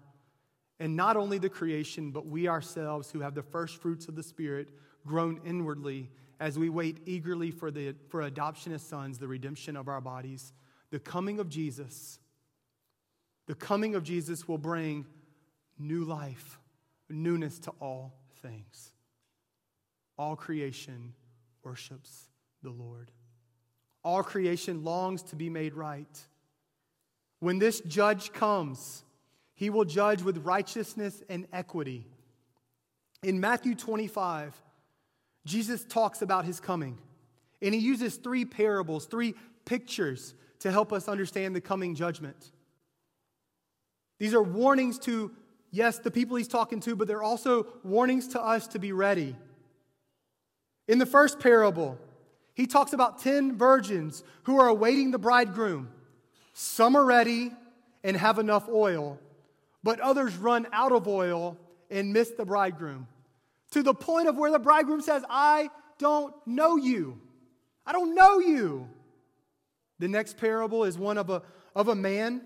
And 0.79 0.95
not 0.95 1.17
only 1.17 1.37
the 1.37 1.49
creation, 1.49 2.11
but 2.11 2.25
we 2.25 2.47
ourselves 2.47 3.11
who 3.11 3.19
have 3.19 3.35
the 3.35 3.43
first 3.43 3.81
fruits 3.81 4.07
of 4.07 4.15
the 4.15 4.23
Spirit 4.23 4.69
groan 5.05 5.41
inwardly 5.45 6.09
as 6.39 6.57
we 6.57 6.69
wait 6.69 7.01
eagerly 7.05 7.51
for, 7.51 7.69
the, 7.69 7.95
for 8.07 8.21
adoption 8.21 8.71
as 8.71 8.81
sons, 8.81 9.17
the 9.17 9.27
redemption 9.27 9.75
of 9.75 9.87
our 9.89 9.99
bodies. 9.99 10.53
The 10.91 10.99
coming 10.99 11.39
of 11.39 11.49
Jesus, 11.49 12.19
the 13.45 13.55
coming 13.55 13.95
of 13.95 14.03
Jesus 14.03 14.47
will 14.47 14.57
bring 14.57 15.05
new 15.77 16.05
life, 16.05 16.59
newness 17.09 17.59
to 17.59 17.71
all 17.81 18.13
things. 18.41 18.91
All 20.17 20.35
creation 20.35 21.13
worships 21.63 22.29
the 22.63 22.71
Lord. 22.71 23.11
All 24.03 24.23
creation 24.23 24.83
longs 24.83 25.23
to 25.23 25.35
be 25.35 25.49
made 25.49 25.73
right. 25.73 26.27
When 27.39 27.59
this 27.59 27.81
judge 27.81 28.31
comes, 28.33 29.03
he 29.59 29.69
will 29.69 29.83
judge 29.83 30.21
with 30.21 30.37
righteousness 30.45 31.21
and 31.27 31.45
equity. 31.51 32.07
In 33.23 33.41
Matthew 33.41 33.75
25, 33.75 34.55
Jesus 35.45 35.83
talks 35.83 36.21
about 36.21 36.45
his 36.45 36.61
coming, 36.61 36.97
and 37.61 37.73
he 37.73 37.81
uses 37.81 38.15
three 38.15 38.45
parables, 38.45 39.05
three 39.05 39.35
pictures 39.65 40.33
to 40.59 40.71
help 40.71 40.93
us 40.93 41.09
understand 41.09 41.53
the 41.53 41.59
coming 41.59 41.93
judgment. 41.93 42.51
These 44.17 44.33
are 44.33 44.41
warnings 44.41 44.97
to, 44.99 45.33
yes, 45.71 45.99
the 45.99 46.09
people 46.09 46.37
he's 46.37 46.47
talking 46.47 46.79
to, 46.79 46.95
but 46.95 47.09
they're 47.09 47.21
also 47.21 47.67
warnings 47.83 48.29
to 48.29 48.41
us 48.41 48.65
to 48.67 48.79
be 48.79 48.93
ready. 48.93 49.35
In 50.87 50.99
the 50.99 51.05
first 51.05 51.37
parable, 51.37 51.99
he 52.53 52.65
talks 52.65 52.93
about 52.93 53.21
10 53.21 53.57
virgins 53.57 54.23
who 54.43 54.57
are 54.57 54.69
awaiting 54.69 55.11
the 55.11 55.19
bridegroom. 55.19 55.89
Some 56.53 56.95
are 56.95 57.03
ready 57.03 57.51
and 58.05 58.15
have 58.15 58.39
enough 58.39 58.69
oil, 58.69 59.19
but 59.83 59.99
others 59.99 60.35
run 60.35 60.67
out 60.71 60.91
of 60.91 61.07
oil 61.07 61.57
and 61.89 62.13
miss 62.13 62.31
the 62.31 62.45
bridegroom. 62.45 63.07
To 63.71 63.83
the 63.83 63.93
point 63.93 64.27
of 64.27 64.37
where 64.37 64.51
the 64.51 64.59
bridegroom 64.59 65.01
says, 65.01 65.23
I 65.29 65.69
don't 65.97 66.33
know 66.45 66.75
you. 66.75 67.19
I 67.85 67.91
don't 67.91 68.15
know 68.15 68.39
you. 68.39 68.87
The 69.99 70.07
next 70.07 70.37
parable 70.37 70.83
is 70.85 70.97
one 70.97 71.17
of 71.17 71.29
a, 71.29 71.43
of 71.75 71.87
a 71.87 71.95
man 71.95 72.41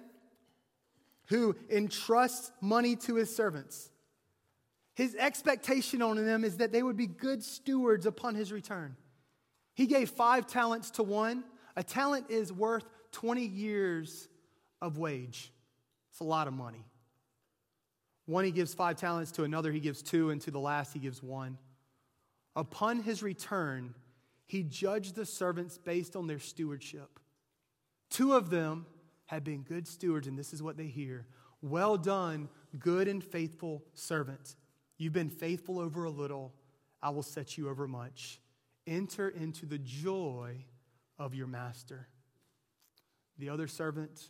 who 1.27 1.55
entrusts 1.69 2.51
money 2.61 2.95
to 2.97 3.15
his 3.15 3.33
servants. 3.33 3.89
His 4.95 5.15
expectation 5.15 6.01
on 6.01 6.23
them 6.23 6.43
is 6.43 6.57
that 6.57 6.71
they 6.71 6.83
would 6.83 6.97
be 6.97 7.07
good 7.07 7.43
stewards 7.43 8.05
upon 8.05 8.35
his 8.35 8.51
return. 8.51 8.95
He 9.73 9.87
gave 9.87 10.09
five 10.09 10.45
talents 10.45 10.91
to 10.91 11.03
one. 11.03 11.43
A 11.75 11.83
talent 11.83 12.29
is 12.29 12.53
worth 12.53 12.85
20 13.13 13.45
years 13.45 14.27
of 14.81 14.97
wage. 14.97 15.51
It's 16.11 16.19
a 16.19 16.25
lot 16.25 16.47
of 16.47 16.53
money. 16.53 16.85
One 18.25 18.45
he 18.45 18.51
gives 18.51 18.73
five 18.73 18.95
talents, 18.95 19.31
to 19.33 19.43
another 19.43 19.71
he 19.71 19.79
gives 19.79 20.01
two, 20.01 20.29
and 20.29 20.39
to 20.41 20.51
the 20.51 20.59
last 20.59 20.93
he 20.93 20.99
gives 20.99 21.21
one. 21.21 21.57
Upon 22.55 23.01
his 23.01 23.21
return, 23.21 23.95
he 24.45 24.63
judged 24.63 25.15
the 25.15 25.25
servants 25.25 25.77
based 25.77 26.15
on 26.15 26.27
their 26.27 26.39
stewardship. 26.39 27.19
Two 28.09 28.33
of 28.33 28.49
them 28.49 28.85
had 29.25 29.43
been 29.43 29.63
good 29.63 29.87
stewards, 29.87 30.27
and 30.27 30.37
this 30.37 30.53
is 30.53 30.61
what 30.61 30.77
they 30.77 30.87
hear 30.87 31.25
Well 31.61 31.97
done, 31.97 32.49
good 32.77 33.07
and 33.07 33.23
faithful 33.23 33.83
servant. 33.93 34.55
You've 34.97 35.13
been 35.13 35.29
faithful 35.29 35.79
over 35.79 36.05
a 36.05 36.11
little, 36.11 36.53
I 37.01 37.09
will 37.09 37.23
set 37.23 37.57
you 37.57 37.69
over 37.69 37.87
much. 37.87 38.39
Enter 38.85 39.29
into 39.29 39.65
the 39.65 39.77
joy 39.79 40.65
of 41.17 41.33
your 41.33 41.47
master. 41.47 42.07
The 43.37 43.49
other 43.49 43.67
servant 43.67 44.29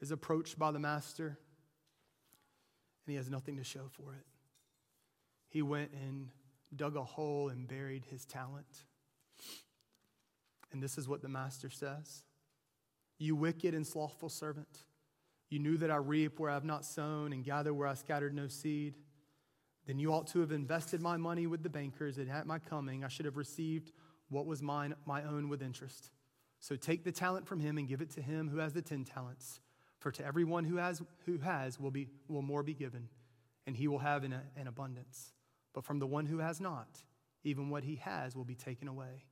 is 0.00 0.10
approached 0.10 0.58
by 0.58 0.72
the 0.72 0.78
master, 0.78 1.38
and 3.06 3.12
he 3.12 3.16
has 3.16 3.30
nothing 3.30 3.56
to 3.56 3.64
show 3.64 3.88
for 3.90 4.12
it. 4.14 4.26
He 5.48 5.62
went 5.62 5.92
and 5.92 6.28
dug 6.74 6.96
a 6.96 7.04
hole 7.04 7.48
and 7.48 7.68
buried 7.68 8.04
his 8.10 8.24
talent. 8.24 8.84
And 10.72 10.82
this 10.82 10.98
is 10.98 11.08
what 11.08 11.22
the 11.22 11.28
master 11.28 11.70
says 11.70 12.24
You 13.18 13.36
wicked 13.36 13.74
and 13.74 13.86
slothful 13.86 14.28
servant, 14.28 14.84
you 15.48 15.58
knew 15.58 15.76
that 15.78 15.90
I 15.90 15.96
reap 15.96 16.40
where 16.40 16.50
I 16.50 16.54
have 16.54 16.64
not 16.64 16.84
sown 16.84 17.32
and 17.32 17.44
gather 17.44 17.72
where 17.72 17.86
I 17.86 17.94
scattered 17.94 18.34
no 18.34 18.48
seed. 18.48 18.96
Then 19.86 20.00
you 20.00 20.12
ought 20.12 20.26
to 20.28 20.40
have 20.40 20.50
invested 20.50 21.00
my 21.00 21.16
money 21.16 21.46
with 21.46 21.62
the 21.62 21.70
bankers, 21.70 22.18
and 22.18 22.28
at 22.28 22.46
my 22.46 22.58
coming 22.58 23.04
I 23.04 23.08
should 23.08 23.24
have 23.24 23.36
received 23.36 23.92
what 24.28 24.44
was 24.44 24.60
mine, 24.60 24.94
my 25.04 25.22
own 25.22 25.48
with 25.48 25.62
interest. 25.62 26.10
So 26.58 26.74
take 26.74 27.04
the 27.04 27.12
talent 27.12 27.46
from 27.46 27.60
him 27.60 27.78
and 27.78 27.86
give 27.86 28.00
it 28.00 28.10
to 28.10 28.22
him 28.22 28.48
who 28.48 28.58
has 28.58 28.72
the 28.72 28.82
ten 28.82 29.04
talents. 29.04 29.60
For 30.06 30.12
to 30.12 30.24
everyone 30.24 30.62
who 30.62 30.76
has, 30.76 31.02
who 31.24 31.38
has 31.38 31.80
will, 31.80 31.90
be, 31.90 32.06
will 32.28 32.40
more 32.40 32.62
be 32.62 32.74
given, 32.74 33.08
and 33.66 33.76
he 33.76 33.88
will 33.88 33.98
have 33.98 34.22
in 34.22 34.32
an 34.32 34.68
abundance. 34.68 35.32
But 35.74 35.82
from 35.82 35.98
the 35.98 36.06
one 36.06 36.26
who 36.26 36.38
has 36.38 36.60
not, 36.60 37.02
even 37.42 37.70
what 37.70 37.82
he 37.82 37.96
has 37.96 38.36
will 38.36 38.44
be 38.44 38.54
taken 38.54 38.86
away. 38.86 39.24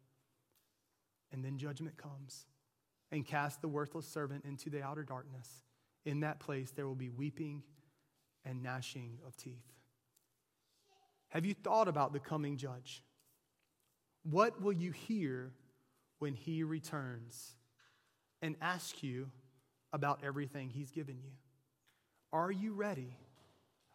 And 1.31 1.45
then 1.45 1.59
judgment 1.59 1.97
comes 1.97 2.47
and 3.13 3.25
cast 3.25 3.61
the 3.63 3.69
worthless 3.69 4.09
servant 4.09 4.45
into 4.45 4.69
the 4.69 4.83
outer 4.83 5.05
darkness. 5.05 5.63
In 6.05 6.19
that 6.23 6.41
place 6.41 6.73
there 6.73 6.89
will 6.89 6.97
be 6.97 7.09
weeping 7.09 7.63
and 8.45 8.61
gnashing 8.61 9.21
of 9.25 9.37
teeth. 9.37 9.73
Have 11.29 11.47
you 11.47 11.55
thought 11.55 11.87
about 11.87 12.13
the 12.13 12.19
coming 12.19 12.57
judge? 12.57 13.05
What 14.25 14.61
will 14.61 14.73
you 14.73 14.91
hear 14.91 15.53
when 16.19 16.35
he 16.35 16.65
returns 16.65 17.55
and 18.43 18.57
ask 18.61 19.05
you 19.05 19.31
about 19.95 20.21
everything 20.25 20.69
he's 20.69 20.91
given 20.91 21.17
you? 21.23 21.31
Are 22.33 22.51
you 22.51 22.75
ready? 22.75 23.17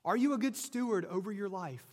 Are 0.06 0.16
you 0.16 0.34
a 0.34 0.38
good 0.38 0.56
steward 0.56 1.06
over 1.06 1.30
your 1.30 1.50
life? 1.50 1.84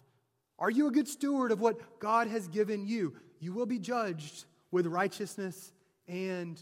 Are 0.60 0.70
you 0.70 0.86
a 0.86 0.92
good 0.92 1.08
steward 1.08 1.50
of 1.50 1.60
what 1.60 1.98
God 1.98 2.28
has 2.28 2.46
given 2.46 2.86
you? 2.86 3.16
You 3.40 3.52
will 3.52 3.66
be 3.66 3.80
judged 3.80 4.44
with 4.70 4.86
righteousness 4.86 5.72
and 6.06 6.58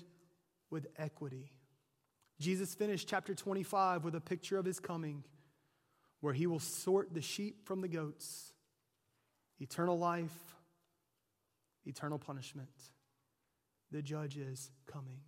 with 0.70 0.86
equity. 0.96 1.52
Jesus 2.40 2.74
finished 2.74 3.06
chapter 3.06 3.34
25 3.34 4.04
with 4.04 4.14
a 4.14 4.20
picture 4.20 4.58
of 4.58 4.64
his 4.64 4.80
coming, 4.80 5.22
where 6.20 6.32
he 6.32 6.46
will 6.46 6.58
sort 6.58 7.12
the 7.12 7.20
sheep 7.20 7.66
from 7.66 7.82
the 7.82 7.88
goats, 7.88 8.54
eternal 9.60 9.98
life, 9.98 10.56
eternal 11.84 12.18
punishment. 12.18 12.70
The 13.92 14.00
judge 14.00 14.38
is 14.38 14.70
coming. 14.86 15.20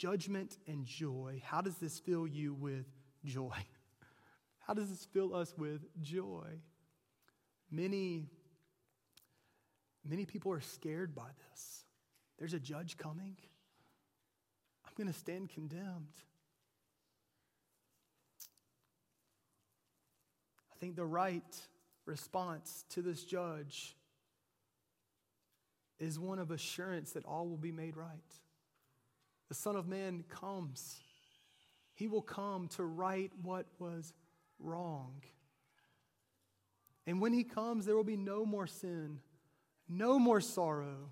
Judgment 0.00 0.56
and 0.66 0.86
joy. 0.86 1.42
How 1.44 1.60
does 1.60 1.76
this 1.76 1.98
fill 1.98 2.26
you 2.26 2.54
with 2.54 2.86
joy? 3.22 3.52
How 4.60 4.72
does 4.72 4.88
this 4.88 5.06
fill 5.12 5.34
us 5.34 5.52
with 5.58 5.82
joy? 6.00 6.46
Many, 7.70 8.24
many 10.02 10.24
people 10.24 10.52
are 10.52 10.62
scared 10.62 11.14
by 11.14 11.28
this. 11.50 11.84
There's 12.38 12.54
a 12.54 12.58
judge 12.58 12.96
coming. 12.96 13.36
I'm 14.86 14.92
going 14.96 15.12
to 15.12 15.18
stand 15.18 15.50
condemned. 15.50 16.16
I 20.72 20.76
think 20.80 20.96
the 20.96 21.04
right 21.04 21.44
response 22.06 22.86
to 22.94 23.02
this 23.02 23.22
judge 23.22 23.98
is 25.98 26.18
one 26.18 26.38
of 26.38 26.50
assurance 26.50 27.12
that 27.12 27.26
all 27.26 27.46
will 27.46 27.58
be 27.58 27.70
made 27.70 27.98
right. 27.98 28.32
The 29.50 29.56
Son 29.56 29.74
of 29.74 29.88
Man 29.88 30.24
comes. 30.28 31.00
He 31.92 32.06
will 32.06 32.22
come 32.22 32.68
to 32.76 32.84
right 32.84 33.32
what 33.42 33.66
was 33.80 34.14
wrong. 34.60 35.22
And 37.04 37.20
when 37.20 37.32
he 37.32 37.42
comes, 37.42 37.84
there 37.84 37.96
will 37.96 38.04
be 38.04 38.16
no 38.16 38.46
more 38.46 38.68
sin, 38.68 39.18
no 39.88 40.20
more 40.20 40.40
sorrow 40.40 41.10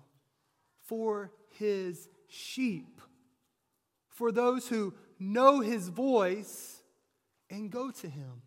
for 0.83 1.31
his 1.57 2.07
sheep, 2.29 3.01
for 4.07 4.31
those 4.31 4.69
who 4.69 4.93
know 5.19 5.59
his 5.59 5.89
voice 5.89 6.81
and 7.49 7.69
go 7.69 7.91
to 7.91 8.07
him. 8.07 8.41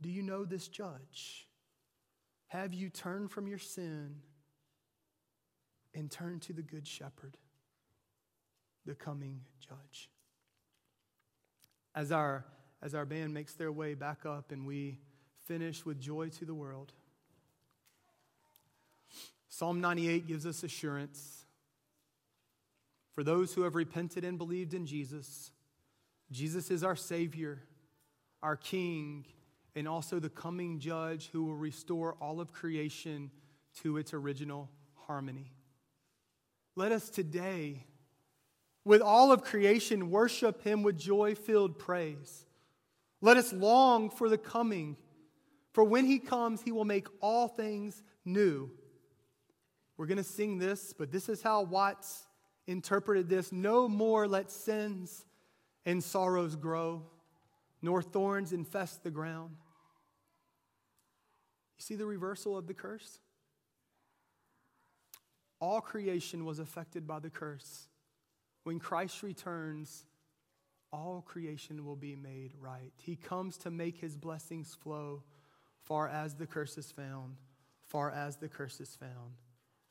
Do 0.00 0.08
you 0.08 0.22
know 0.22 0.46
this 0.46 0.68
judge? 0.68 1.46
Have 2.46 2.72
you 2.72 2.88
turned 2.88 3.30
from 3.30 3.46
your 3.46 3.58
sin 3.58 4.22
and 5.94 6.10
turn 6.10 6.40
to 6.40 6.52
the 6.52 6.62
Good 6.62 6.86
Shepherd, 6.86 7.36
the 8.86 8.94
coming 8.94 9.42
judge? 9.60 10.10
As 11.94 12.12
our, 12.12 12.44
as 12.82 12.94
our 12.94 13.04
band 13.04 13.34
makes 13.34 13.54
their 13.54 13.72
way 13.72 13.94
back 13.94 14.24
up 14.24 14.52
and 14.52 14.66
we 14.66 14.98
finish 15.46 15.84
with 15.84 16.00
joy 16.00 16.28
to 16.28 16.44
the 16.44 16.54
world, 16.54 16.92
Psalm 19.48 19.80
98 19.80 20.26
gives 20.26 20.46
us 20.46 20.62
assurance. 20.62 21.44
For 23.12 23.24
those 23.24 23.52
who 23.52 23.62
have 23.62 23.74
repented 23.74 24.24
and 24.24 24.38
believed 24.38 24.72
in 24.72 24.86
Jesus, 24.86 25.50
Jesus 26.30 26.70
is 26.70 26.84
our 26.84 26.96
Savior, 26.96 27.58
our 28.42 28.56
King, 28.56 29.26
and 29.74 29.88
also 29.88 30.18
the 30.18 30.30
coming 30.30 30.78
judge 30.78 31.28
who 31.32 31.44
will 31.44 31.56
restore 31.56 32.16
all 32.20 32.40
of 32.40 32.52
creation 32.52 33.30
to 33.82 33.96
its 33.96 34.14
original 34.14 34.70
harmony. 34.94 35.52
Let 36.76 36.92
us 36.92 37.10
today, 37.10 37.86
with 38.84 39.02
all 39.02 39.32
of 39.32 39.42
creation, 39.42 40.10
worship 40.10 40.62
him 40.62 40.82
with 40.82 40.98
joy 40.98 41.34
filled 41.34 41.78
praise. 41.78 42.46
Let 43.20 43.36
us 43.36 43.52
long 43.52 44.10
for 44.10 44.28
the 44.28 44.38
coming, 44.38 44.96
for 45.72 45.84
when 45.84 46.06
he 46.06 46.18
comes, 46.18 46.62
he 46.62 46.72
will 46.72 46.84
make 46.84 47.06
all 47.20 47.48
things 47.48 48.02
new. 48.24 48.70
We're 49.96 50.06
going 50.06 50.18
to 50.18 50.24
sing 50.24 50.58
this, 50.58 50.94
but 50.96 51.12
this 51.12 51.28
is 51.28 51.42
how 51.42 51.62
Watts 51.62 52.26
interpreted 52.66 53.28
this 53.28 53.52
No 53.52 53.88
more 53.88 54.26
let 54.26 54.50
sins 54.50 55.26
and 55.84 56.02
sorrows 56.02 56.56
grow 56.56 57.02
nor 57.82 58.02
thorns 58.02 58.52
infest 58.52 59.02
the 59.02 59.10
ground. 59.10 59.56
You 61.78 61.82
see 61.82 61.94
the 61.94 62.06
reversal 62.06 62.56
of 62.56 62.66
the 62.66 62.74
curse? 62.74 63.20
All 65.60 65.80
creation 65.80 66.44
was 66.44 66.58
affected 66.58 67.06
by 67.06 67.18
the 67.18 67.30
curse. 67.30 67.88
When 68.64 68.78
Christ 68.78 69.22
returns, 69.22 70.04
all 70.92 71.22
creation 71.26 71.84
will 71.84 71.96
be 71.96 72.16
made 72.16 72.52
right. 72.58 72.92
He 72.96 73.16
comes 73.16 73.56
to 73.58 73.70
make 73.70 73.98
his 73.98 74.16
blessings 74.16 74.74
flow 74.74 75.22
far 75.82 76.08
as 76.08 76.34
the 76.34 76.46
curse 76.46 76.78
is 76.78 76.90
found, 76.90 77.36
far 77.86 78.10
as 78.10 78.36
the 78.36 78.48
curse 78.48 78.80
is 78.80 78.94
found, 78.96 79.34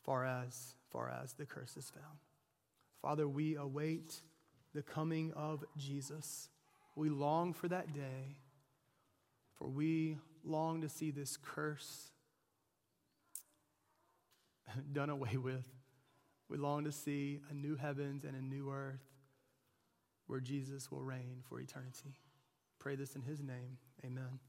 far 0.03 0.25
as, 0.25 0.75
far 0.89 1.09
as 1.09 1.33
the 1.33 1.45
curse 1.45 1.77
is 1.77 1.89
found. 1.89 2.17
Father, 3.01 3.27
we 3.27 3.55
await 3.55 4.21
the 4.73 4.81
coming 4.81 5.31
of 5.33 5.63
Jesus. 5.77 6.49
We 6.95 7.09
long 7.09 7.53
for 7.53 7.67
that 7.69 7.93
day, 7.93 8.37
for 9.55 9.67
we 9.67 10.17
long 10.43 10.81
to 10.81 10.89
see 10.89 11.11
this 11.11 11.37
curse 11.37 12.11
done 14.93 15.09
away 15.09 15.37
with. 15.37 15.67
We 16.49 16.57
long 16.57 16.85
to 16.85 16.91
see 16.91 17.41
a 17.49 17.53
new 17.53 17.75
heavens 17.75 18.23
and 18.23 18.35
a 18.35 18.41
new 18.41 18.71
earth 18.71 19.05
where 20.27 20.39
Jesus 20.39 20.91
will 20.91 21.03
reign 21.03 21.43
for 21.47 21.59
eternity. 21.59 22.19
Pray 22.79 22.95
this 22.95 23.15
in 23.15 23.21
his 23.21 23.41
name. 23.41 23.77
Amen. 24.05 24.39